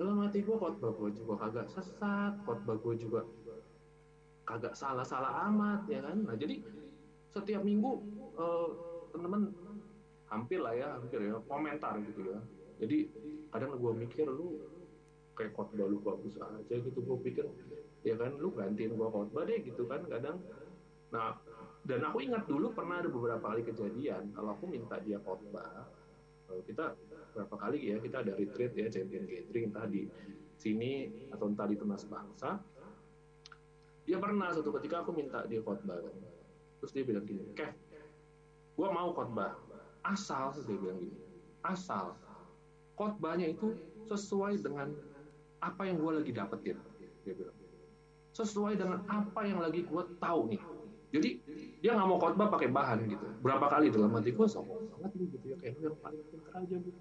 [0.00, 3.20] dalam hati gue khotbah gue juga kagak sesat khotbah gue juga
[4.48, 6.18] kagak salah-salah amat ya kan?
[6.26, 6.64] Nah jadi
[7.32, 8.02] setiap minggu
[8.36, 8.68] uh,
[9.12, 9.52] teman-teman
[10.28, 12.38] hampir lah ya hampir ya komentar gitu ya.
[12.82, 13.08] Jadi
[13.52, 14.58] kadang gue mikir lu
[15.36, 17.46] kayak khotbah lu bagus aja gitu gue pikir
[18.02, 20.40] ya kan lu gantiin gue khotbah deh gitu kan kadang.
[21.12, 21.36] Nah
[21.82, 25.86] dan aku ingat dulu pernah ada beberapa kali kejadian kalau aku minta dia khotbah
[26.64, 26.92] kita
[27.32, 30.04] berapa kali ya kita ada retreat ya champion gathering entah di
[30.60, 32.60] sini atau entah di Tunas Bangsa.
[34.02, 36.14] Dia pernah satu ketika aku minta dia khotbah kan.
[36.82, 37.72] Terus dia bilang gini Kev
[38.72, 39.56] gue mau khotbah.
[40.04, 41.16] Asal dia bilang gini
[41.62, 42.18] asal
[42.98, 43.78] khotbahnya itu
[44.10, 44.90] sesuai dengan
[45.62, 46.78] apa yang gue lagi dapetin.
[47.22, 47.56] Dia bilang
[48.32, 50.62] sesuai dengan apa yang lagi gue tahu nih
[51.12, 51.30] jadi
[51.82, 53.26] dia nggak mau khotbah pakai bahan gitu.
[53.42, 55.56] Berapa kali dalam hati gue sombong banget gitu ya.
[55.60, 56.98] Kayak yang paling pintar aja gitu.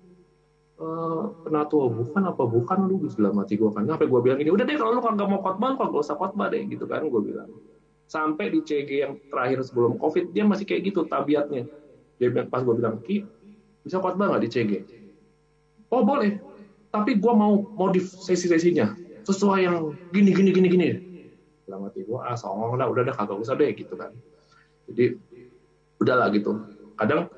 [0.82, 3.86] Uh, penatua bukan apa bukan lu dalam mati gue kan.
[3.86, 6.50] Sampai gue bilang ini udah deh kalau lu kagak mau khotbah kalau gak usah khotbah
[6.50, 7.50] deh gitu kan gue bilang.
[8.10, 11.70] Sampai di CG yang terakhir sebelum covid dia masih kayak gitu tabiatnya.
[12.18, 13.30] Dia bilang pas gue bilang ki
[13.86, 14.72] bisa khotbah nggak di CG
[15.94, 16.42] oh boleh.
[16.92, 20.88] Tapi gue mau modif sesi-sesinya sesuai yang gini gini gini gini
[21.72, 24.12] dalam hati gue ah songong lah udah deh kagak usah deh gitu kan.
[24.92, 25.16] Jadi
[26.04, 26.52] udahlah gitu.
[27.00, 27.32] Kadang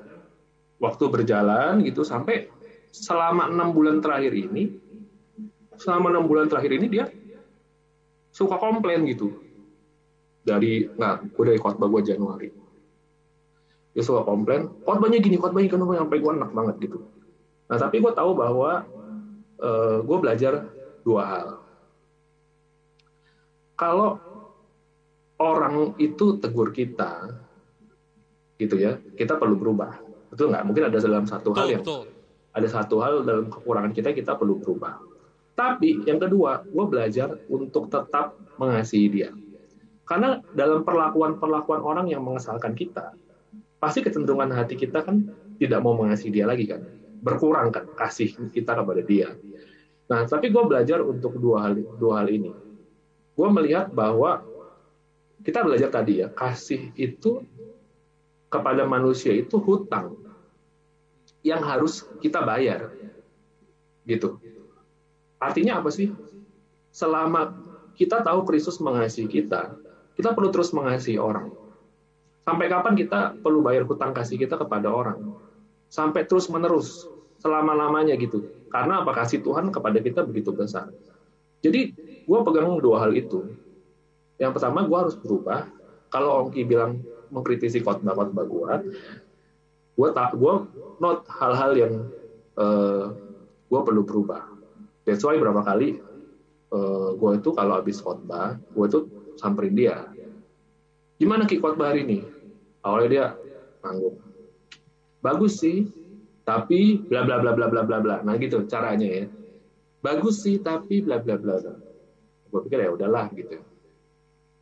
[0.82, 2.50] waktu berjalan gitu sampai
[2.90, 4.74] selama enam bulan terakhir ini,
[5.78, 7.06] selama enam bulan terakhir ini dia
[8.34, 9.38] suka komplain gitu.
[10.42, 12.50] Dari nah gue dari khotbah gue Januari.
[13.94, 16.98] Dia suka komplain khotbahnya gini khotbahnya gini sampai gue enak banget gitu.
[17.70, 18.82] Nah tapi gue tahu bahwa
[19.62, 20.66] uh, eh, gue belajar
[21.06, 21.63] dua hal
[23.74, 24.18] kalau
[25.38, 27.34] orang itu tegur kita
[28.58, 29.98] gitu ya kita perlu berubah
[30.30, 32.14] betul nggak mungkin ada dalam satu betul, hal yang betul
[32.54, 35.02] ada satu hal dalam kekurangan kita kita perlu berubah.
[35.58, 39.30] Tapi yang kedua, gue belajar untuk tetap mengasihi dia.
[40.06, 43.14] Karena dalam perlakuan-perlakuan orang yang mengesalkan kita,
[43.82, 45.26] pasti kecenderungan hati kita kan
[45.58, 46.82] tidak mau mengasihi dia lagi kan.
[47.22, 49.34] Berkurang kan kasih kita kepada dia.
[50.10, 52.54] Nah, tapi gue belajar untuk dua hal dua hal ini.
[53.34, 54.46] Gue melihat bahwa
[55.42, 57.42] kita belajar tadi ya, kasih itu
[58.48, 60.14] kepada manusia itu hutang
[61.42, 62.94] yang harus kita bayar.
[64.06, 64.38] Gitu.
[65.42, 66.14] Artinya apa sih?
[66.94, 67.52] Selama
[67.98, 69.74] kita tahu Kristus mengasihi kita,
[70.14, 71.50] kita perlu terus mengasihi orang.
[72.44, 75.36] Sampai kapan kita perlu bayar hutang kasih kita kepada orang?
[75.90, 77.08] Sampai terus menerus
[77.42, 78.46] selama-lamanya gitu.
[78.70, 80.88] Karena apa kasih Tuhan kepada kita begitu besar.
[81.64, 81.96] Jadi
[82.28, 83.48] gue pegang dua hal itu.
[84.36, 85.64] Yang pertama gue harus berubah.
[86.12, 87.00] Kalau Ongki bilang
[87.32, 88.72] mengkritisi khotbah-khotbah gue,
[89.96, 90.54] gue tak gue
[91.00, 91.94] not hal-hal yang
[92.60, 93.04] uh, eh,
[93.72, 94.44] gue perlu berubah.
[95.08, 95.98] That's why berapa kali
[96.70, 99.02] uh, eh, gue itu kalau habis khotbah, gue tuh
[99.40, 100.12] samperin dia.
[101.16, 102.18] Gimana ki khotbah hari ini?
[102.84, 103.26] Awalnya dia
[103.80, 104.20] manggung.
[105.24, 105.88] Bagus sih,
[106.44, 108.16] tapi bla bla bla bla bla bla bla.
[108.20, 109.24] Nah gitu caranya ya.
[110.04, 111.56] Bagus sih tapi bla bla bla.
[112.52, 113.56] Gue pikir ya udahlah gitu.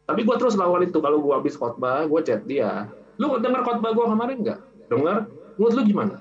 [0.07, 2.87] Tapi gue terus lawan itu kalau gue habis khotbah, gue chat dia.
[3.19, 4.61] Lu denger khotbah gue kemarin nggak?
[4.87, 5.27] Dengar?
[5.59, 6.17] Menurut lu gimana?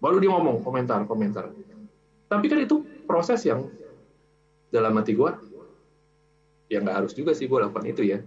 [0.00, 1.52] Baru dia ngomong komentar komentar.
[2.32, 3.68] Tapi kan itu proses yang
[4.72, 5.30] dalam hati gue
[6.72, 8.24] ya nggak harus juga sih gue lakukan itu ya.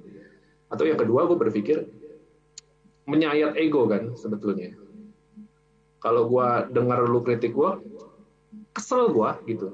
[0.70, 1.90] Atau yang kedua gue berpikir
[3.06, 4.74] menyayat ego kan sebetulnya
[6.02, 7.82] kalau gue dengar lu kritik gue
[8.74, 9.74] kesel gue gitu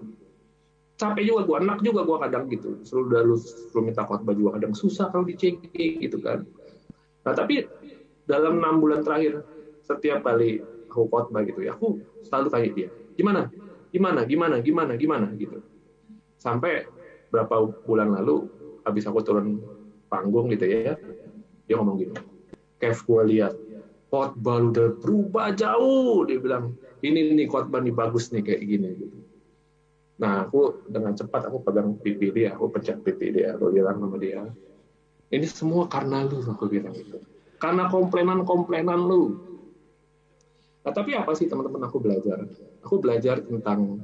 [1.01, 2.77] capek juga gue enak juga gue kadang gitu.
[2.85, 3.35] Selalu udah lu,
[3.73, 6.45] lu minta khotbah juga kadang susah kalau dicengki gitu kan.
[7.25, 7.65] Nah tapi
[8.29, 9.41] dalam enam bulan terakhir
[9.81, 13.41] setiap kali aku khotbah gitu ya aku selalu tanya dia gimana?
[13.89, 14.21] Gimana?
[14.23, 14.55] Gimana?
[14.61, 14.93] Gimana?
[14.95, 15.27] Gimana?
[15.33, 15.57] Gitu.
[16.37, 16.85] Sampai
[17.33, 18.45] berapa bulan lalu
[18.85, 19.57] habis aku turun
[20.11, 20.99] panggung gitu ya
[21.65, 22.19] dia ngomong gitu
[22.81, 23.53] Kev gue lihat
[24.09, 26.25] khotbah udah berubah jauh.
[26.25, 26.75] Dia bilang
[27.05, 29.20] ini nih khotbah nih bagus nih kayak gini gitu.
[30.21, 34.21] Nah aku dengan cepat aku pegang pipi dia aku pencet pipi dia aku bilang sama
[34.21, 34.45] dia
[35.33, 37.17] ini semua karena lu aku bilang itu
[37.61, 39.37] karena komplainan komplainan lu.
[40.81, 42.41] Nah tapi apa sih teman-teman aku belajar?
[42.81, 44.01] Aku belajar tentang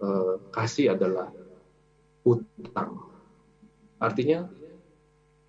[0.00, 1.28] uh, kasih adalah
[2.24, 2.96] hutang
[4.00, 4.48] artinya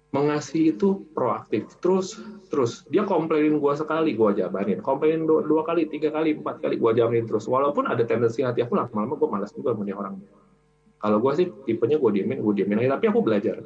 [0.10, 1.70] mengasihi itu proaktif.
[1.78, 2.18] Terus
[2.50, 2.86] terus.
[2.90, 6.92] Dia komplainin gue sekali gue jabanin komplainin dua, dua kali tiga kali empat kali gue
[6.98, 7.46] jabanin terus.
[7.46, 10.18] Walaupun ada tendensi hati aku lama-lama gue malas juga punya orang.
[11.00, 13.62] Kalau gue sih tipenya gue diemin gue diemin tapi aku belajar.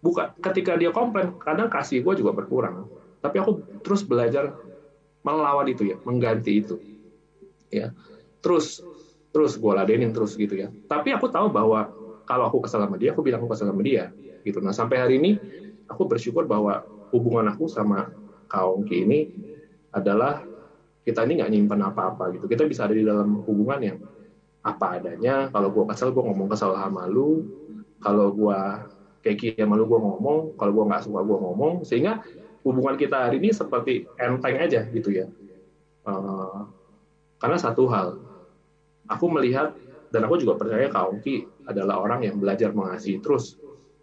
[0.00, 2.88] Bukan ketika dia komplain kadang kasih gue juga berkurang.
[3.20, 4.56] Tapi aku terus belajar
[5.20, 6.80] melawan itu ya mengganti itu.
[7.68, 7.92] Ya.
[8.40, 8.80] Terus
[9.30, 10.72] terus gue ladenin terus gitu ya.
[10.88, 11.92] Tapi aku tahu bahwa
[12.24, 14.12] kalau aku kesal sama dia aku bilang aku kesal sama dia
[14.44, 14.58] gitu.
[14.62, 15.30] Nah sampai hari ini
[15.90, 18.10] aku bersyukur bahwa hubungan aku sama
[18.50, 19.18] Kaongki ini
[19.94, 20.42] adalah
[21.02, 22.46] kita ini nggak nyimpan apa-apa gitu.
[22.46, 23.98] Kita bisa ada di dalam hubungan yang
[24.60, 25.48] apa adanya.
[25.48, 27.48] Kalau gue kesel, gue ngomong kesal sama lu.
[28.00, 28.60] Kalau gue
[29.24, 30.38] kayak sama lu, gue ngomong.
[30.54, 31.72] Kalau gue nggak suka, gue ngomong.
[31.82, 32.20] Sehingga
[32.60, 35.26] hubungan kita hari ini seperti enteng aja gitu ya.
[36.04, 36.68] Uh,
[37.40, 38.20] karena satu hal,
[39.08, 39.72] aku melihat
[40.12, 43.56] dan aku juga percaya Kaongki adalah orang yang belajar mengasihi terus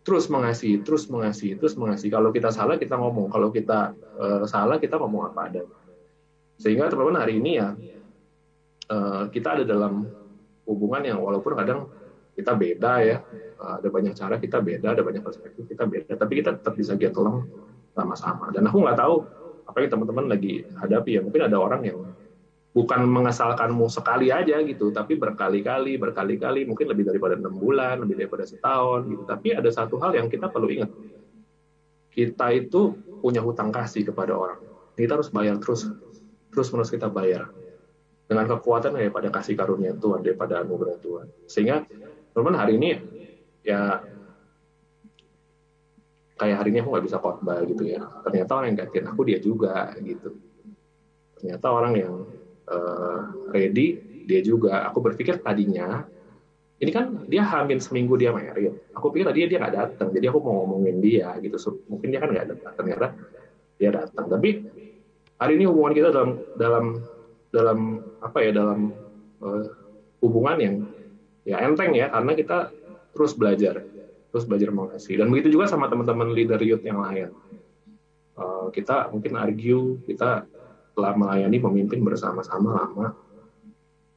[0.08, 2.08] terus mengasihi, terus mengasihi, terus mengasihi.
[2.08, 5.64] Kalau kita salah kita ngomong, kalau kita uh, salah kita ngomong apa ada.
[6.56, 7.76] Sehingga teman-teman hari ini ya
[8.88, 10.08] uh, kita ada dalam
[10.64, 11.92] hubungan yang walaupun kadang
[12.40, 13.20] kita beda ya,
[13.60, 16.96] uh, ada banyak cara kita beda, ada banyak perspektif kita beda, tapi kita tetap bisa
[16.96, 17.44] get along
[17.92, 18.48] sama-sama.
[18.56, 19.16] Dan aku nggak tahu
[19.68, 21.22] apa yang teman-teman lagi hadapi ya.
[21.22, 22.00] Mungkin ada orang yang
[22.78, 28.46] bukan mengesalkanmu sekali aja gitu, tapi berkali-kali, berkali-kali, mungkin lebih daripada enam bulan, lebih daripada
[28.46, 29.26] setahun gitu.
[29.26, 30.94] Tapi ada satu hal yang kita perlu ingat,
[32.14, 34.62] kita itu punya hutang kasih kepada orang.
[34.94, 35.90] Kita harus bayar terus,
[36.54, 37.50] terus menerus kita bayar
[38.30, 41.26] dengan kekuatan daripada kasih karunia Tuhan, daripada anugerah Tuhan.
[41.50, 41.82] Sehingga
[42.38, 42.90] teman-teman hari ini
[43.66, 44.06] ya
[46.38, 48.06] kayak hari ini aku nggak bisa khotbah gitu ya.
[48.22, 50.38] Ternyata orang yang gantiin aku dia juga gitu.
[51.42, 52.14] Ternyata orang yang
[52.68, 54.88] uh, ready dia juga.
[54.92, 56.04] Aku berpikir tadinya
[56.78, 58.78] ini kan dia hamil seminggu dia married.
[58.94, 61.58] Aku pikir tadi dia nggak datang jadi aku mau ngomongin dia gitu.
[61.58, 63.08] So, mungkin dia kan nggak datang ternyata
[63.82, 64.26] dia datang.
[64.30, 64.50] Tapi
[65.42, 66.86] hari ini hubungan kita dalam dalam
[67.50, 67.80] dalam
[68.22, 68.94] apa ya dalam
[69.42, 69.64] uh,
[70.22, 70.76] hubungan yang
[71.48, 72.58] ya enteng ya karena kita
[73.16, 73.82] terus belajar
[74.30, 77.34] terus belajar mengasihi dan begitu juga sama teman-teman leader youth yang lain.
[78.38, 80.46] Uh, kita mungkin argue kita
[80.98, 83.08] telah melayani pemimpin bersama-sama lama.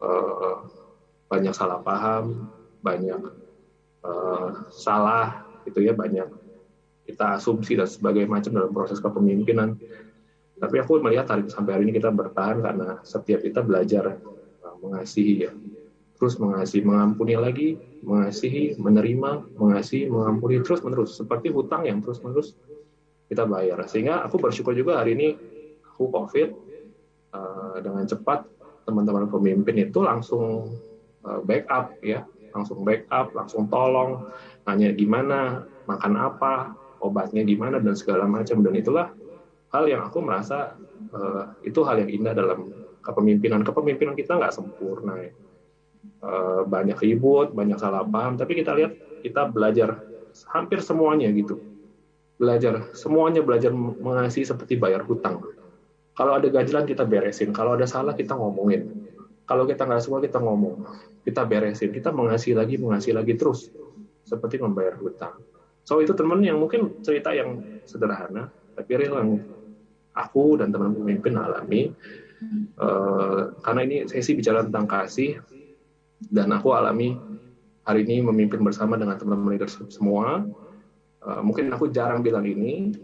[0.01, 0.65] Uh,
[1.29, 2.49] banyak salah paham
[2.81, 3.21] banyak
[4.01, 6.25] uh, salah gitu ya banyak
[7.05, 9.77] kita asumsi dan sebagainya macam dalam proses kepemimpinan.
[10.57, 14.17] Tapi aku melihat hari sampai hari ini kita bertahan karena setiap kita belajar
[14.65, 15.53] uh, mengasihi ya.
[16.17, 17.69] Terus mengasihi mengampuni lagi
[18.01, 22.57] mengasihi menerima mengasihi mengampuni terus menerus seperti hutang yang terus menerus
[23.29, 23.85] kita bayar.
[23.85, 25.29] Sehingga aku bersyukur juga hari ini
[25.85, 26.70] aku covid
[27.31, 28.43] Eh, dengan cepat
[28.83, 30.75] teman-teman pemimpin itu langsung
[31.23, 34.27] uh, backup ya, langsung backup, langsung tolong,
[34.67, 39.15] nanya gimana, makan apa, obatnya gimana dan segala macam dan itulah
[39.71, 40.75] hal yang aku merasa
[41.15, 43.63] uh, itu hal yang indah dalam kepemimpinan.
[43.63, 45.31] Kepemimpinan kita nggak sempurna ya.
[46.67, 50.03] Banyak ribut, banyak salah paham, tapi kita lihat kita belajar
[50.51, 51.63] hampir semuanya gitu.
[52.41, 55.60] Belajar, semuanya belajar mengasihi seperti bayar hutang.
[56.15, 59.09] Kalau ada ganjilan kita beresin, kalau ada salah kita ngomongin.
[59.47, 60.87] Kalau kita nggak suka kita ngomong,
[61.27, 63.67] kita beresin, kita mengasihi lagi, mengasihi lagi terus,
[64.23, 65.43] seperti membayar hutang.
[65.83, 68.47] So itu teman yang mungkin cerita yang sederhana,
[68.79, 69.43] tapi real yang
[70.15, 71.91] aku dan teman pemimpin alami.
[72.81, 75.43] Uh, karena ini sesi bicara tentang kasih,
[76.31, 77.19] dan aku alami
[77.85, 80.47] hari ini memimpin bersama dengan teman-teman leadership semua.
[81.21, 82.95] Uh, mungkin aku jarang bilang ini,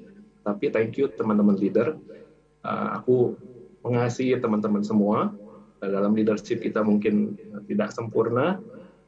[0.46, 1.98] tapi thank you teman-teman leader.
[2.66, 3.38] Uh, aku
[3.86, 5.30] mengasihi teman-teman semua
[5.78, 7.38] dalam leadership kita mungkin
[7.70, 8.58] tidak sempurna,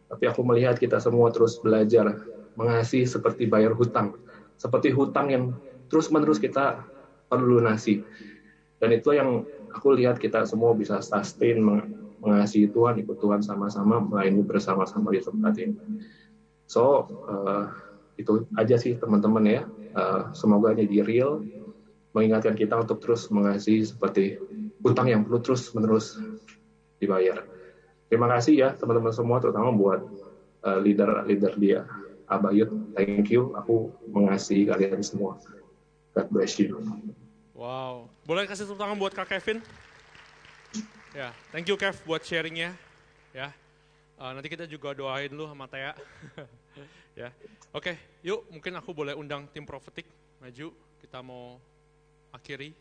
[0.07, 2.23] tapi aku melihat kita semua terus belajar
[2.55, 4.15] mengasihi seperti bayar hutang,
[4.55, 5.45] seperti hutang yang
[5.91, 6.87] terus-menerus kita
[7.27, 8.07] perlu lunasi.
[8.79, 9.43] Dan itu yang
[9.75, 11.59] aku lihat kita semua bisa sustain
[12.23, 15.75] mengasihi Tuhan, ikut Tuhan sama-sama, melayani bersama-sama di tempat ini.
[16.71, 17.75] So, uh,
[18.21, 19.63] itu aja sih teman-teman ya.
[19.99, 21.43] Uh, semoga jadi real,
[22.19, 24.43] mengingatkan kita untuk terus mengasihi seperti
[24.83, 26.19] hutang yang perlu terus-menerus
[26.99, 27.47] dibayar.
[28.11, 30.03] Terima kasih ya teman-teman semua, terutama buat
[30.67, 31.87] uh, leader-leader dia.
[32.27, 33.55] Abayut, thank you.
[33.57, 35.39] Aku mengasihi kalian semua.
[36.13, 36.83] God bless you.
[37.55, 39.63] Wow, boleh kasih tepuk tangan buat Kak Kevin?
[41.17, 42.77] Ya, thank you Kev buat sharingnya.
[43.33, 43.55] Ya,
[44.21, 45.95] uh, nanti kita juga doain lu sama Tea.
[47.21, 47.33] ya,
[47.73, 50.07] oke, okay, yuk mungkin aku boleh undang tim profetik
[50.43, 50.71] maju.
[50.99, 51.57] Kita mau
[52.35, 52.73] akhiri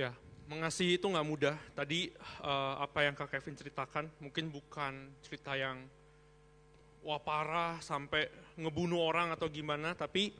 [0.00, 0.16] Ya,
[0.48, 1.56] mengasihi itu nggak mudah.
[1.76, 2.08] Tadi
[2.40, 5.76] uh, apa yang Kak Kevin ceritakan mungkin bukan cerita yang
[7.04, 10.32] wah parah sampai ngebunuh orang atau gimana, tapi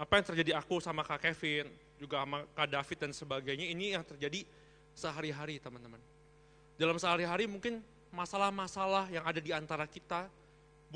[0.00, 1.68] apa yang terjadi aku sama Kak Kevin,
[2.00, 4.48] juga sama Kak David dan sebagainya, ini yang terjadi
[4.96, 6.00] sehari-hari teman-teman.
[6.80, 7.84] Dalam sehari-hari mungkin
[8.16, 10.28] masalah-masalah yang ada di antara kita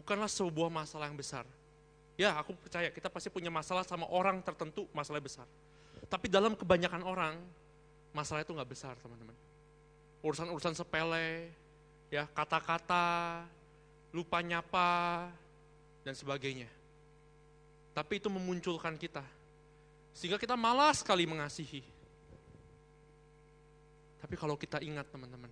[0.01, 1.44] bukanlah sebuah masalah yang besar.
[2.16, 5.44] Ya, aku percaya kita pasti punya masalah sama orang tertentu, masalah besar.
[6.09, 7.36] Tapi dalam kebanyakan orang,
[8.16, 9.36] masalah itu nggak besar teman-teman.
[10.24, 11.53] Urusan-urusan sepele,
[12.09, 13.44] ya kata-kata,
[14.16, 15.28] lupa nyapa,
[16.01, 16.68] dan sebagainya.
[17.92, 19.24] Tapi itu memunculkan kita.
[20.16, 21.84] Sehingga kita malas sekali mengasihi.
[24.20, 25.48] Tapi kalau kita ingat teman-teman,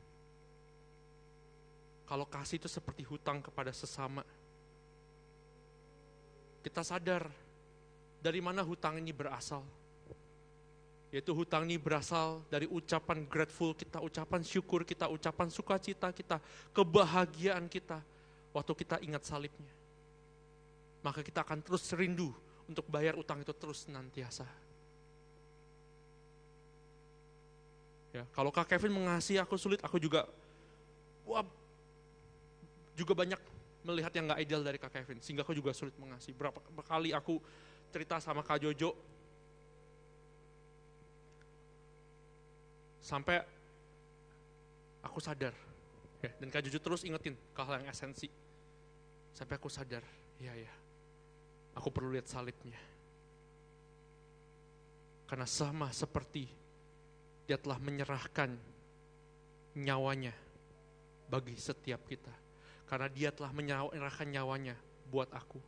[2.08, 4.24] kalau kasih itu seperti hutang kepada sesama,
[6.62, 7.26] kita sadar
[8.18, 9.62] dari mana hutang ini berasal
[11.08, 16.36] yaitu hutang ini berasal dari ucapan grateful kita, ucapan syukur kita, ucapan sukacita kita,
[16.76, 18.04] kebahagiaan kita
[18.52, 19.72] waktu kita ingat salibnya.
[21.00, 22.28] Maka kita akan terus rindu
[22.68, 24.44] untuk bayar utang itu terus nantiasa.
[28.12, 30.28] Ya, kalau Kak Kevin mengasihi aku sulit, aku juga
[31.24, 31.44] wah,
[32.92, 33.40] juga banyak
[33.86, 36.34] melihat yang gak ideal dari Kak Kevin, sehingga aku juga sulit mengasihi.
[36.34, 37.38] Berapa kali aku
[37.92, 38.92] cerita sama Kak Jojo,
[43.08, 43.40] Sampai
[45.00, 45.56] aku sadar.
[46.20, 48.28] Ya, dan Kak Juju terus ingetin ke hal yang esensi.
[49.32, 50.04] Sampai aku sadar,
[50.36, 50.72] iya ya,
[51.72, 52.76] aku perlu lihat salibnya.
[55.24, 56.52] Karena sama seperti
[57.48, 58.52] dia telah menyerahkan
[59.72, 60.36] nyawanya
[61.32, 62.47] bagi setiap kita.
[62.88, 64.74] Karena dia telah menyerahkan nyawanya
[65.12, 65.60] buat aku.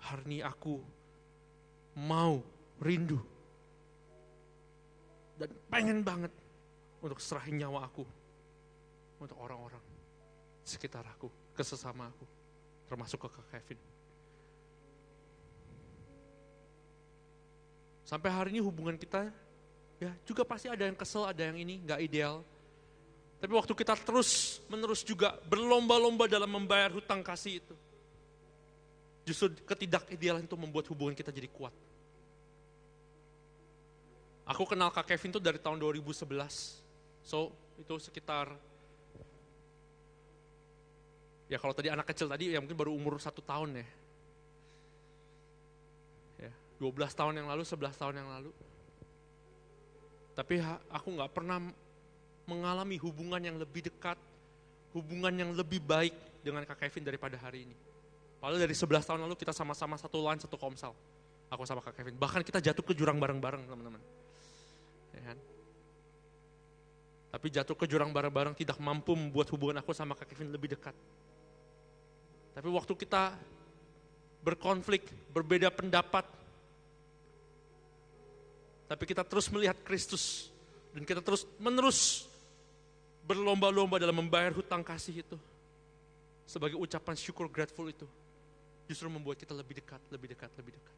[0.00, 0.82] Hari ini aku
[1.94, 2.42] mau
[2.80, 3.20] rindu
[5.40, 6.32] dan pengen banget
[7.00, 8.04] untuk serahin nyawa aku
[9.20, 9.80] untuk orang-orang
[10.64, 12.24] sekitar aku, ke sesama aku,
[12.88, 13.80] termasuk ke Kak Kevin.
[18.04, 19.32] Sampai hari ini hubungan kita
[20.00, 22.44] ya juga pasti ada yang kesel, ada yang ini nggak ideal.
[23.40, 27.74] Tapi waktu kita terus menerus juga berlomba-lomba dalam membayar hutang kasih itu,
[29.24, 31.72] justru ketidakidealan itu membuat hubungan kita jadi kuat.
[34.44, 36.26] Aku kenal Kak Kevin tuh dari tahun 2011.
[37.24, 38.52] So, itu sekitar
[41.50, 43.86] ya kalau tadi anak kecil tadi ya mungkin baru umur satu tahun ya.
[46.46, 48.50] ya 12 tahun yang lalu, 11 tahun yang lalu.
[50.36, 50.54] Tapi
[50.92, 51.58] aku nggak pernah
[52.50, 54.18] mengalami hubungan yang lebih dekat,
[54.90, 57.76] hubungan yang lebih baik dengan Kak Kevin daripada hari ini.
[58.42, 60.90] Padahal dari 11 tahun lalu kita sama-sama satu line, satu komsel.
[61.50, 62.18] Aku sama Kak Kevin.
[62.18, 64.02] Bahkan kita jatuh ke jurang bareng-bareng teman-teman.
[65.14, 65.38] Ya kan?
[67.30, 70.94] Tapi jatuh ke jurang bareng-bareng tidak mampu membuat hubungan aku sama Kak Kevin lebih dekat.
[72.54, 73.34] Tapi waktu kita
[74.42, 76.26] berkonflik, berbeda pendapat,
[78.90, 80.50] tapi kita terus melihat Kristus
[80.90, 82.29] dan kita terus menerus
[83.30, 85.38] berlomba-lomba dalam membayar hutang kasih itu
[86.50, 88.02] sebagai ucapan syukur grateful itu
[88.90, 90.96] justru membuat kita lebih dekat, lebih dekat, lebih dekat.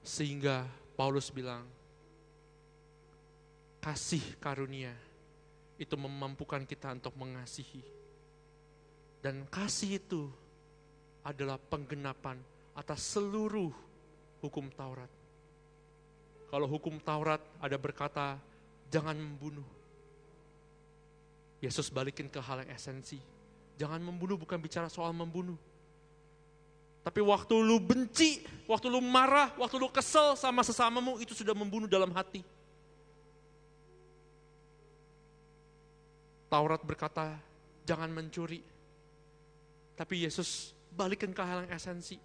[0.00, 0.64] Sehingga
[0.96, 1.68] Paulus bilang,
[3.84, 4.96] kasih karunia
[5.76, 7.84] itu memampukan kita untuk mengasihi.
[9.20, 10.32] Dan kasih itu
[11.20, 12.40] adalah penggenapan
[12.72, 13.70] atas seluruh
[14.40, 15.21] hukum Taurat.
[16.52, 18.36] Kalau hukum Taurat ada berkata,
[18.92, 19.64] jangan membunuh.
[21.64, 23.16] Yesus balikin ke hal yang esensi.
[23.80, 25.56] Jangan membunuh bukan bicara soal membunuh.
[27.00, 31.88] Tapi waktu lu benci, waktu lu marah, waktu lu kesel sama sesamamu, itu sudah membunuh
[31.88, 32.44] dalam hati.
[36.52, 37.32] Taurat berkata,
[37.88, 38.60] jangan mencuri.
[39.96, 42.20] Tapi Yesus balikin ke hal yang esensi.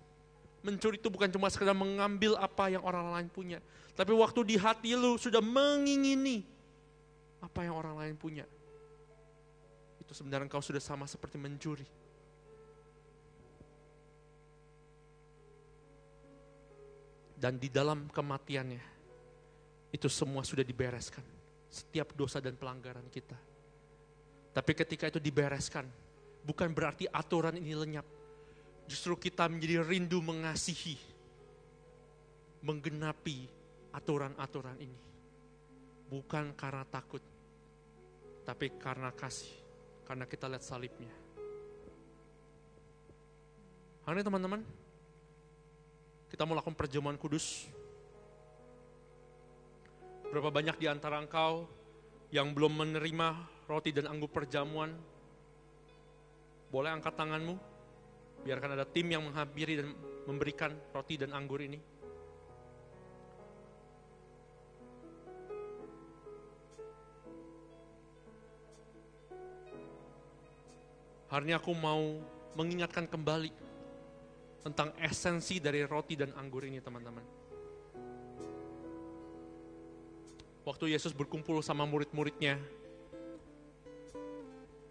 [0.67, 3.63] Mencuri itu bukan cuma sekedar mengambil apa yang orang lain punya.
[3.95, 6.43] Tapi waktu di hati lu sudah mengingini
[7.39, 8.43] apa yang orang lain punya.
[10.03, 11.87] Itu sebenarnya kau sudah sama seperti mencuri.
[17.37, 18.83] Dan di dalam kematiannya,
[19.93, 21.23] itu semua sudah dibereskan.
[21.71, 23.37] Setiap dosa dan pelanggaran kita
[24.57, 25.85] tapi ketika itu dibereskan,
[26.41, 28.16] bukan berarti aturan ini lenyap.
[28.87, 30.95] Justru kita menjadi rindu mengasihi,
[32.63, 33.47] menggenapi
[33.91, 34.99] aturan-aturan ini.
[36.07, 37.19] Bukan karena takut,
[38.47, 39.51] tapi karena kasih.
[40.07, 41.11] Karena kita lihat salibnya.
[44.07, 44.63] Hari teman-teman,
[46.31, 47.67] kita mau lakukan perjamuan kudus.
[50.31, 51.67] Berapa banyak di antara engkau
[52.31, 53.27] yang belum menerima
[53.67, 54.95] roti dan anggur perjamuan,
[56.71, 57.55] boleh angkat tanganmu,
[58.45, 59.93] biarkan ada tim yang menghampiri dan
[60.27, 61.79] memberikan roti dan anggur ini.
[71.27, 72.17] Hari ini aku mau
[72.55, 73.51] mengingatkan kembali
[74.63, 77.23] tentang esensi dari roti dan anggur ini teman-teman.
[80.67, 82.59] Waktu Yesus berkumpul sama murid-muridnya,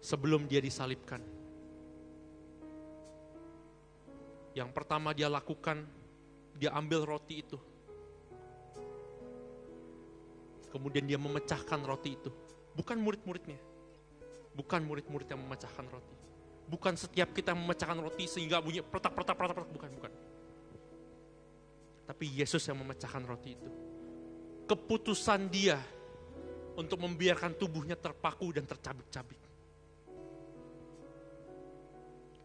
[0.01, 1.36] sebelum dia disalibkan.
[4.57, 5.85] Yang pertama dia lakukan,
[6.57, 7.61] dia ambil roti itu.
[10.73, 12.33] Kemudian dia memecahkan roti itu.
[12.73, 13.61] Bukan murid-muridnya.
[14.57, 16.17] Bukan murid-murid yang memecahkan roti.
[16.65, 20.11] Bukan setiap kita memecahkan roti sehingga bunyi pertak pertak pertak pertak bukan bukan.
[22.09, 23.69] Tapi Yesus yang memecahkan roti itu.
[24.65, 25.77] Keputusan dia
[26.73, 29.46] untuk membiarkan tubuhnya terpaku dan tercabik-cabik.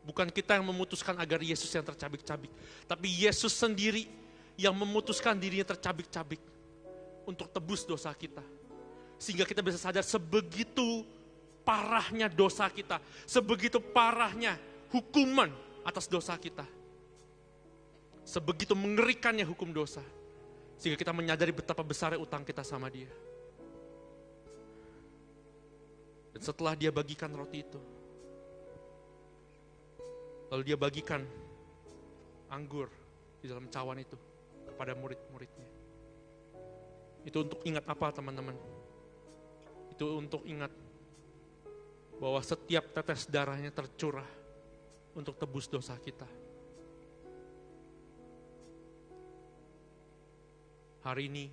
[0.02, 2.50] Bukan kita yang memutuskan agar Yesus yang tercabik-cabik.
[2.90, 4.10] Tapi Yesus sendiri
[4.58, 6.42] yang memutuskan dirinya tercabik-cabik.
[7.22, 8.42] Untuk tebus dosa kita.
[9.14, 11.06] Sehingga kita bisa sadar sebegitu
[11.62, 12.98] parahnya dosa kita.
[13.30, 14.58] Sebegitu parahnya
[14.90, 15.54] hukuman
[15.86, 16.66] atas dosa kita.
[18.26, 20.02] Sebegitu mengerikannya hukum dosa.
[20.78, 23.10] Sehingga kita menyadari betapa besarnya utang kita sama dia.
[26.34, 27.78] Dan setelah dia bagikan roti itu,
[30.52, 31.24] Lalu dia bagikan
[32.52, 32.92] anggur
[33.40, 34.20] di dalam cawan itu
[34.68, 35.68] kepada murid-muridnya.
[37.24, 38.52] Itu untuk ingat apa teman-teman?
[39.96, 40.68] Itu untuk ingat
[42.20, 44.28] bahwa setiap tetes darahnya tercurah
[45.16, 46.28] untuk tebus dosa kita.
[51.02, 51.48] Hari ini,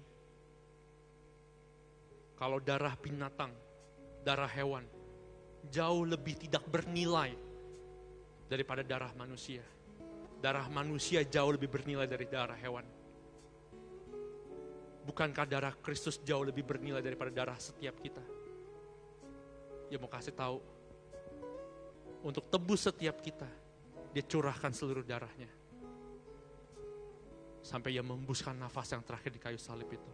[2.35, 3.55] kalau darah binatang,
[4.27, 4.83] darah hewan,
[5.71, 7.48] jauh lebih tidak bernilai
[8.49, 9.61] daripada darah manusia.
[10.41, 12.83] Darah manusia jauh lebih bernilai dari darah hewan.
[15.05, 18.21] Bukankah darah Kristus jauh lebih bernilai daripada darah setiap kita?
[19.89, 20.61] Dia mau kasih tahu,
[22.19, 23.47] untuk tebus setiap kita,
[24.11, 25.47] dia curahkan seluruh darahnya.
[27.63, 30.11] Sampai ia membuskan nafas yang terakhir di kayu salib itu.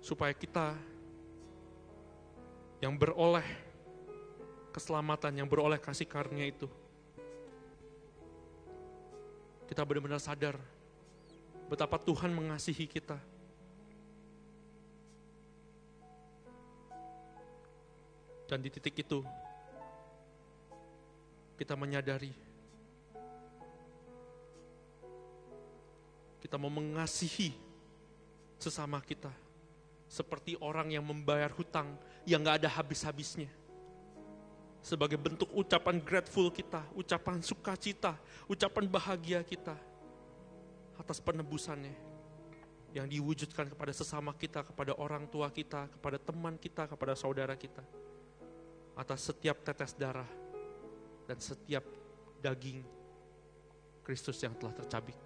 [0.00, 0.76] Supaya kita
[2.80, 3.44] yang beroleh
[4.70, 6.70] keselamatan yang beroleh kasih karunia itu.
[9.66, 10.58] Kita benar-benar sadar
[11.70, 13.18] betapa Tuhan mengasihi kita.
[18.50, 19.22] Dan di titik itu,
[21.54, 22.34] kita menyadari
[26.40, 27.54] kita mau mengasihi
[28.58, 29.30] sesama kita
[30.10, 31.94] seperti orang yang membayar hutang
[32.26, 33.46] yang gak ada habis-habisnya.
[34.80, 38.16] Sebagai bentuk ucapan grateful kita, ucapan sukacita,
[38.48, 39.76] ucapan bahagia kita
[40.96, 41.92] atas penebusannya
[42.96, 47.84] yang diwujudkan kepada sesama kita, kepada orang tua kita, kepada teman kita, kepada saudara kita.
[48.98, 50.28] Atas setiap tetes darah
[51.28, 51.86] dan setiap
[52.42, 52.82] daging
[54.02, 55.16] Kristus yang telah tercabik.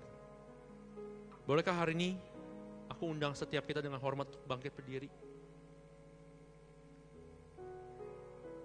[1.49, 2.11] Bolehkah hari ini
[2.91, 5.24] aku undang setiap kita dengan hormat bangkit berdiri?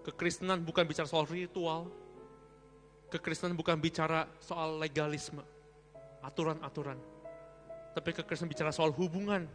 [0.10, 1.86] Kekristenan bukan bicara soal ritual.
[3.14, 5.46] Kekristenan bukan bicara soal legalisme,
[6.26, 6.98] aturan-aturan.
[7.94, 9.46] Tapi kekristenan bicara soal hubungan.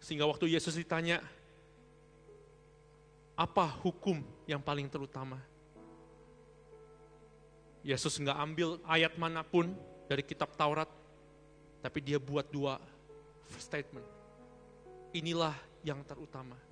[0.00, 1.20] Sehingga waktu Yesus ditanya,
[3.36, 5.36] apa hukum yang paling terutama?
[7.84, 9.72] Yesus nggak ambil ayat mana pun
[10.08, 10.88] dari kitab Taurat,
[11.84, 12.80] tapi dia buat dua
[13.60, 14.04] statement.
[15.12, 16.67] Inilah yang terutama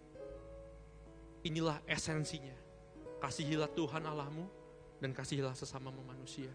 [1.46, 2.58] Inilah esensinya.
[3.22, 4.50] Kasihilah Tuhan Allahmu
[4.98, 6.50] dan kasihilah sesama manusia.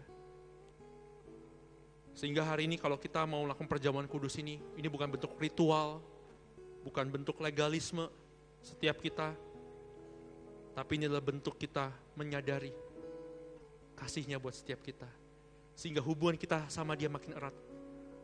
[2.12, 6.04] Sehingga hari ini kalau kita mau melakukan perjamuan kudus ini, ini bukan bentuk ritual,
[6.84, 8.04] bukan bentuk legalisme
[8.60, 9.32] setiap kita,
[10.76, 12.76] tapi ini adalah bentuk kita menyadari
[13.96, 15.08] kasihnya buat setiap kita.
[15.72, 17.56] Sehingga hubungan kita sama dia makin erat.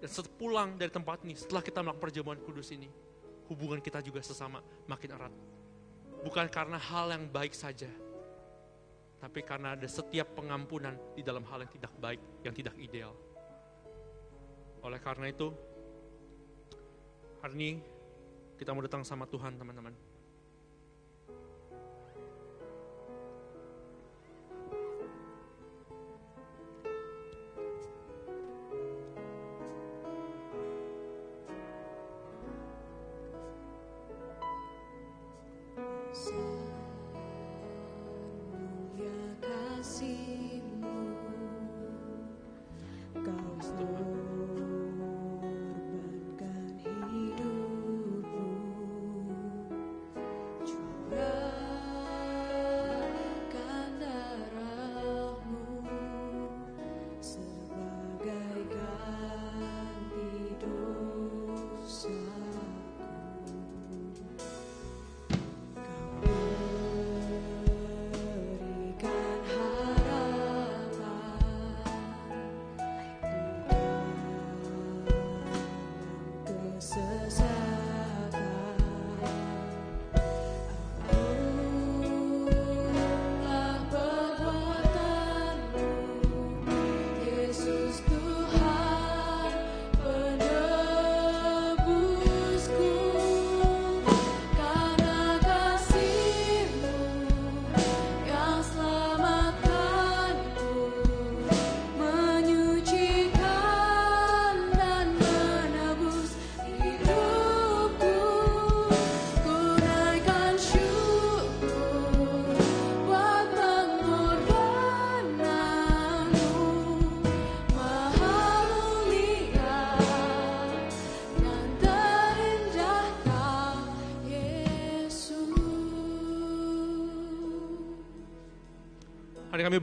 [0.05, 2.93] Dan sepulang dari tempat ini, setelah kita melakukan perjamuan kudus ini,
[3.49, 5.33] hubungan kita juga sesama makin erat
[6.23, 7.91] bukan karena hal yang baik saja,
[9.19, 13.12] tapi karena ada setiap pengampunan di dalam hal yang tidak baik, yang tidak ideal.
[14.83, 15.51] Oleh karena itu,
[17.43, 17.71] hari ini
[18.55, 20.08] kita mau datang sama Tuhan, teman-teman.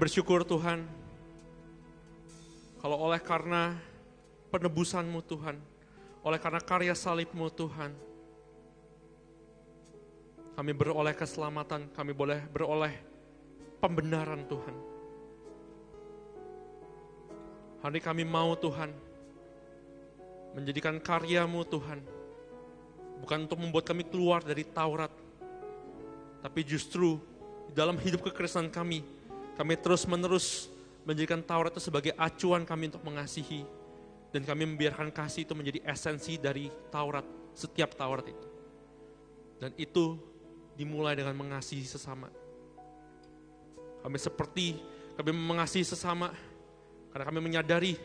[0.06, 0.86] Bersyukur Tuhan,
[2.78, 3.74] kalau oleh karena
[4.53, 5.58] penebusanmu Tuhan,
[6.22, 7.89] oleh karena karya salibmu Tuhan,
[10.53, 12.93] kami beroleh keselamatan, kami boleh beroleh
[13.82, 14.76] pembenaran Tuhan.
[17.82, 18.93] Hari kami mau Tuhan,
[20.53, 22.06] menjadikan karyamu Tuhan,
[23.26, 25.10] bukan untuk membuat kami keluar dari Taurat,
[26.45, 27.18] tapi justru
[27.74, 29.14] dalam hidup kekristenan kami,
[29.56, 30.68] kami terus-menerus
[31.08, 33.64] menjadikan Taurat itu sebagai acuan kami untuk mengasihi.
[34.36, 37.24] Dan kami membiarkan kasih itu menjadi esensi dari Taurat,
[37.56, 38.47] setiap Taurat itu.
[39.56, 40.20] Dan itu
[40.76, 42.28] dimulai dengan mengasihi sesama.
[44.03, 44.76] Kami seperti
[45.16, 46.36] kami mengasihi sesama
[47.16, 47.95] karena kami menyadari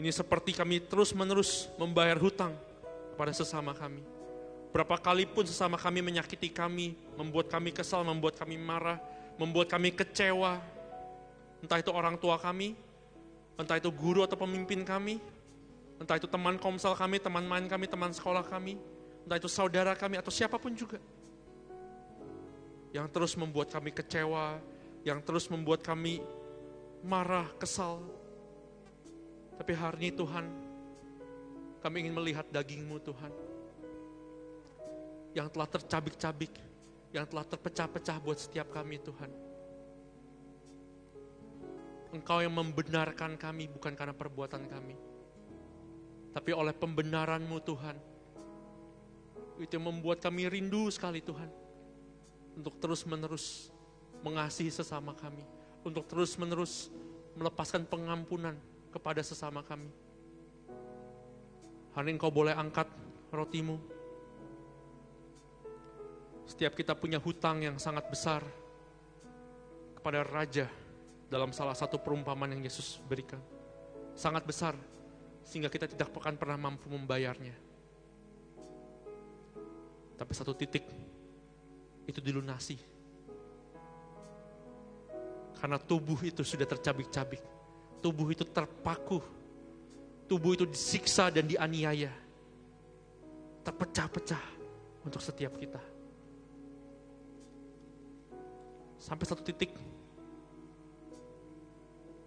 [0.00, 2.56] ini seperti kami terus-menerus membayar hutang
[3.12, 4.00] kepada sesama kami.
[4.74, 8.98] Berapa kali pun sesama kami menyakiti kami, membuat kami kesal, membuat kami marah,
[9.40, 10.60] membuat kami kecewa.
[11.64, 12.76] Entah itu orang tua kami,
[13.56, 15.16] entah itu guru atau pemimpin kami,
[15.96, 18.76] entah itu teman komsel kami, teman main kami, teman sekolah kami,
[19.24, 21.00] entah itu saudara kami atau siapa pun juga.
[22.92, 24.60] Yang terus membuat kami kecewa,
[25.02, 26.20] yang terus membuat kami
[27.02, 28.04] marah, kesal.
[29.56, 30.46] Tapi hari ini Tuhan,
[31.82, 33.32] kami ingin melihat dagingmu Tuhan.
[35.34, 36.54] yang telah tercabik-cabik,
[37.14, 39.30] yang telah terpecah-pecah buat setiap kami Tuhan.
[42.10, 44.98] Engkau yang membenarkan kami bukan karena perbuatan kami.
[46.34, 47.96] Tapi oleh pembenaranmu Tuhan.
[49.62, 51.46] Itu yang membuat kami rindu sekali Tuhan.
[52.58, 53.70] Untuk terus menerus
[54.26, 55.46] mengasihi sesama kami.
[55.86, 56.90] Untuk terus menerus
[57.38, 58.58] melepaskan pengampunan
[58.90, 59.90] kepada sesama kami.
[61.94, 62.90] Hari engkau boleh angkat
[63.30, 63.93] rotimu.
[66.44, 68.44] Setiap kita punya hutang yang sangat besar
[69.96, 70.68] kepada Raja
[71.32, 73.40] dalam salah satu perumpamaan yang Yesus berikan.
[74.12, 74.76] Sangat besar,
[75.42, 77.56] sehingga kita tidak akan pernah mampu membayarnya.
[80.14, 80.84] Tapi satu titik,
[82.06, 82.76] itu dilunasi.
[85.58, 87.40] Karena tubuh itu sudah tercabik-cabik.
[88.04, 89.18] Tubuh itu terpaku.
[90.28, 92.12] Tubuh itu disiksa dan dianiaya.
[93.64, 94.44] Terpecah-pecah
[95.08, 95.93] untuk setiap kita.
[99.04, 99.68] Sampai satu titik,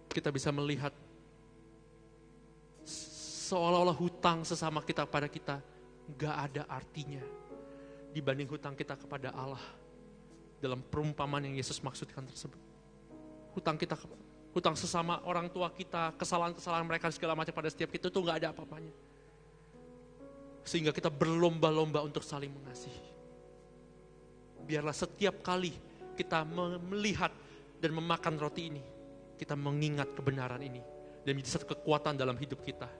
[0.06, 0.94] kita bisa melihat
[2.86, 5.58] seolah-olah hutang sesama kita pada kita
[6.14, 7.18] gak ada artinya
[8.14, 9.58] dibanding hutang kita kepada Allah
[10.62, 12.62] dalam perumpamaan yang Yesus maksudkan tersebut.
[13.58, 13.98] Hutang kita,
[14.54, 18.54] hutang sesama orang tua kita, kesalahan-kesalahan mereka segala macam pada setiap kita itu gak ada
[18.54, 18.94] apa-apanya.
[20.62, 23.02] Sehingga kita berlomba-lomba untuk saling mengasihi.
[24.62, 25.87] Biarlah setiap kali
[26.18, 26.42] kita
[26.82, 27.30] melihat
[27.78, 28.82] dan memakan roti ini,
[29.38, 30.82] kita mengingat kebenaran ini
[31.22, 32.90] dan menjadi satu kekuatan dalam hidup kita.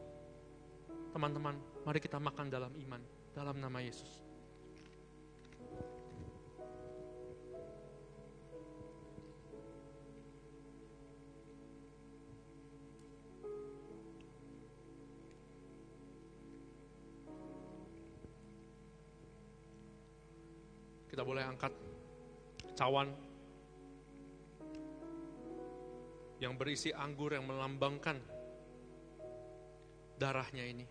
[1.10, 3.02] Teman-teman, mari kita makan dalam iman,
[3.34, 4.22] dalam nama Yesus.
[21.10, 21.87] Kita boleh angkat
[22.78, 23.10] cawan
[26.38, 28.22] yang berisi anggur yang melambangkan
[30.14, 30.86] darahnya ini.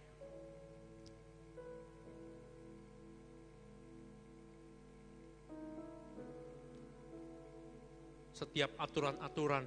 [8.35, 9.63] Setiap aturan-aturan,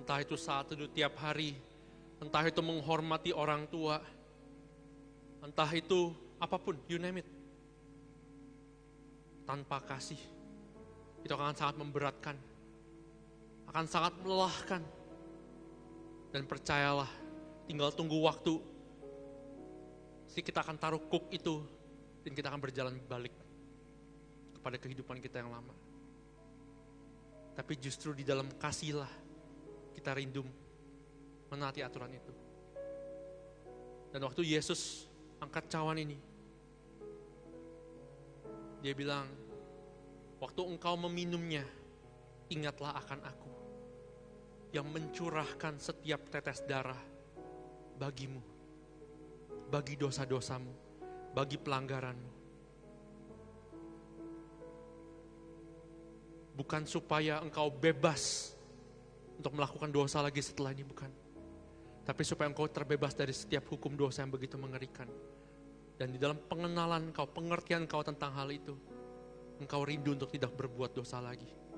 [0.00, 1.52] entah itu saat itu tiap hari,
[2.18, 4.00] entah itu menghormati orang tua,
[5.44, 7.28] entah itu apa pun, you name it.
[9.46, 10.37] Tanpa kasih,
[11.22, 12.36] itu akan sangat memberatkan
[13.68, 14.82] akan sangat melelahkan.
[16.28, 17.08] Dan percayalah,
[17.68, 18.60] tinggal tunggu waktu.
[20.28, 21.64] Si kita akan taruh kuk itu
[22.20, 23.32] dan kita akan berjalan balik
[24.60, 25.72] kepada kehidupan kita yang lama.
[27.56, 29.08] Tapi justru di dalam kasihlah
[29.96, 30.44] kita rindu
[31.48, 32.32] menaati aturan itu.
[34.12, 35.08] Dan waktu Yesus
[35.40, 36.16] angkat cawan ini,
[38.84, 39.47] dia bilang,
[40.38, 41.66] waktu engkau meminumnya,
[42.48, 43.50] ingatlah akan aku
[44.70, 46.98] yang mencurahkan setiap tetes darah
[47.98, 48.40] bagimu,
[49.72, 50.72] bagi dosa-dosamu,
[51.34, 52.32] bagi pelanggaranmu.
[56.58, 58.54] Bukan supaya engkau bebas
[59.38, 61.10] untuk melakukan dosa lagi setelah ini, bukan.
[62.02, 65.06] Tapi supaya engkau terbebas dari setiap hukum dosa yang begitu mengerikan.
[65.94, 68.74] Dan di dalam pengenalan engkau, pengertian engkau tentang hal itu,
[69.58, 71.68] engkau rindu untuk tidak berbuat dosa lagi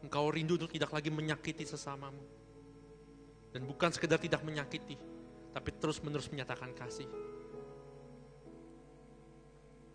[0.00, 2.24] Engkau rindu untuk tidak lagi menyakiti sesamamu.
[3.52, 4.96] Dan bukan sekedar tidak menyakiti,
[5.52, 7.08] tapi terus-menerus menyatakan kasih.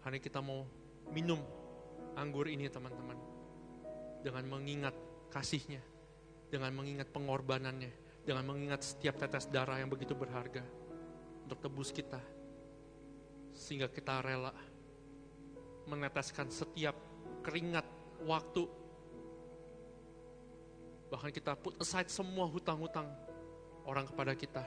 [0.06, 0.68] Hari kita mau
[1.10, 1.42] minum
[2.14, 3.18] anggur ini teman-teman.
[4.22, 4.94] Dengan mengingat
[5.34, 5.82] kasihnya,
[6.52, 10.62] dengan mengingat pengorbanannya, dengan mengingat setiap tetes darah yang begitu berharga
[11.48, 12.22] untuk tebus kita.
[13.56, 14.52] Sehingga kita rela
[15.86, 16.98] meneteskan setiap
[17.46, 17.86] keringat
[18.26, 18.66] waktu
[21.16, 23.08] Bahkan kita put aside semua hutang-hutang
[23.86, 24.64] orang kepada kita.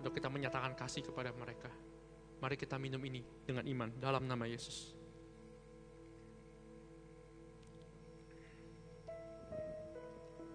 [0.00, 1.68] Untuk kita menyatakan kasih kepada mereka.
[2.40, 4.96] Mari kita minum ini dengan iman dalam nama Yesus.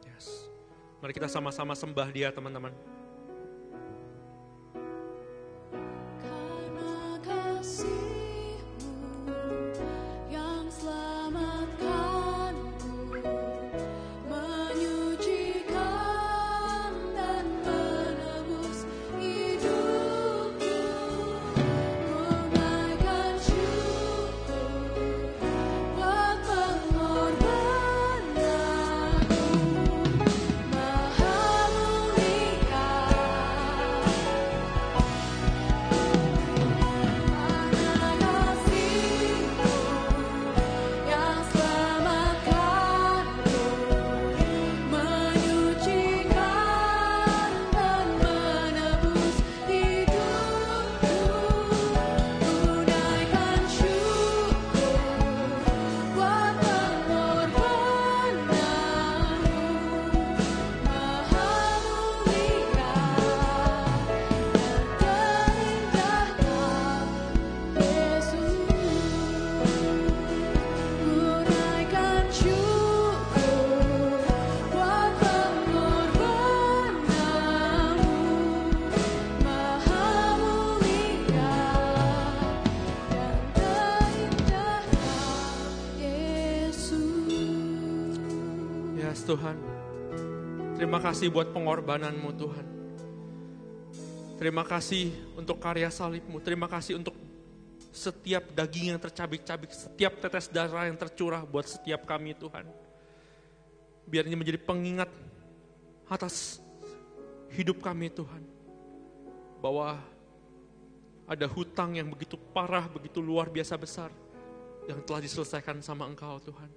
[0.06, 0.49] Yes.
[1.02, 2.90] Mari kita sama-sama sembah dia teman-teman.
[91.02, 92.65] Kasih buat pengorbananmu Tuhan.
[94.38, 96.38] Terima kasih untuk karya salibmu.
[96.41, 97.18] Terima kasih untuk
[97.90, 102.65] setiap daging yang tercabik-cabik, setiap tetes darah yang tercurah buat setiap kami Tuhan.
[104.06, 105.10] Biar ini menjadi pengingat
[106.10, 106.61] atas
[107.53, 108.41] hidup kami Tuhan.
[109.61, 110.02] Bahwa
[111.30, 114.10] ada hutang yang begitu parah, begitu luar biasa besar
[114.90, 116.69] yang telah diselesaikan sama Engkau Tuhan.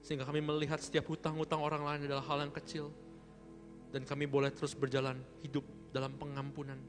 [0.00, 2.90] Sehingga kami melihat setiap hutang-hutang orang lain adalah hal yang kecil.
[3.92, 5.62] Dan kami boleh terus berjalan hidup
[5.92, 6.80] dalam pengampunan.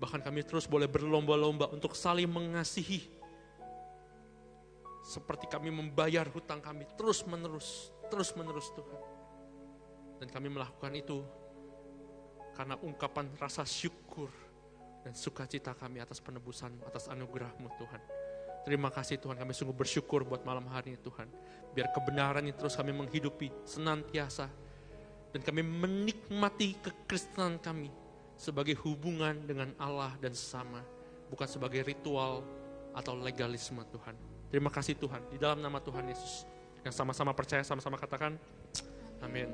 [0.00, 3.04] Bahkan kami terus boleh berlomba-lomba untuk saling mengasihi.
[5.04, 9.00] Seperti kami membayar hutang kami terus menerus, terus menerus Tuhan.
[10.24, 11.20] Dan kami melakukan itu
[12.56, 14.32] karena ungkapan rasa syukur
[15.04, 18.00] dan sukacita kami atas penebusan, atas anugerahmu Tuhan.
[18.64, 21.28] Terima kasih Tuhan, kami sungguh bersyukur buat malam hari ini Tuhan.
[21.76, 24.48] Biar kebenaran ini terus kami menghidupi senantiasa.
[25.34, 27.90] Dan kami menikmati kekristenan kami
[28.38, 30.78] sebagai hubungan dengan Allah dan sesama.
[31.26, 32.46] Bukan sebagai ritual
[32.94, 34.14] atau legalisme Tuhan.
[34.54, 36.46] Terima kasih Tuhan, di dalam nama Tuhan Yesus.
[36.86, 38.38] Yang sama-sama percaya, sama-sama katakan,
[39.18, 39.50] amin.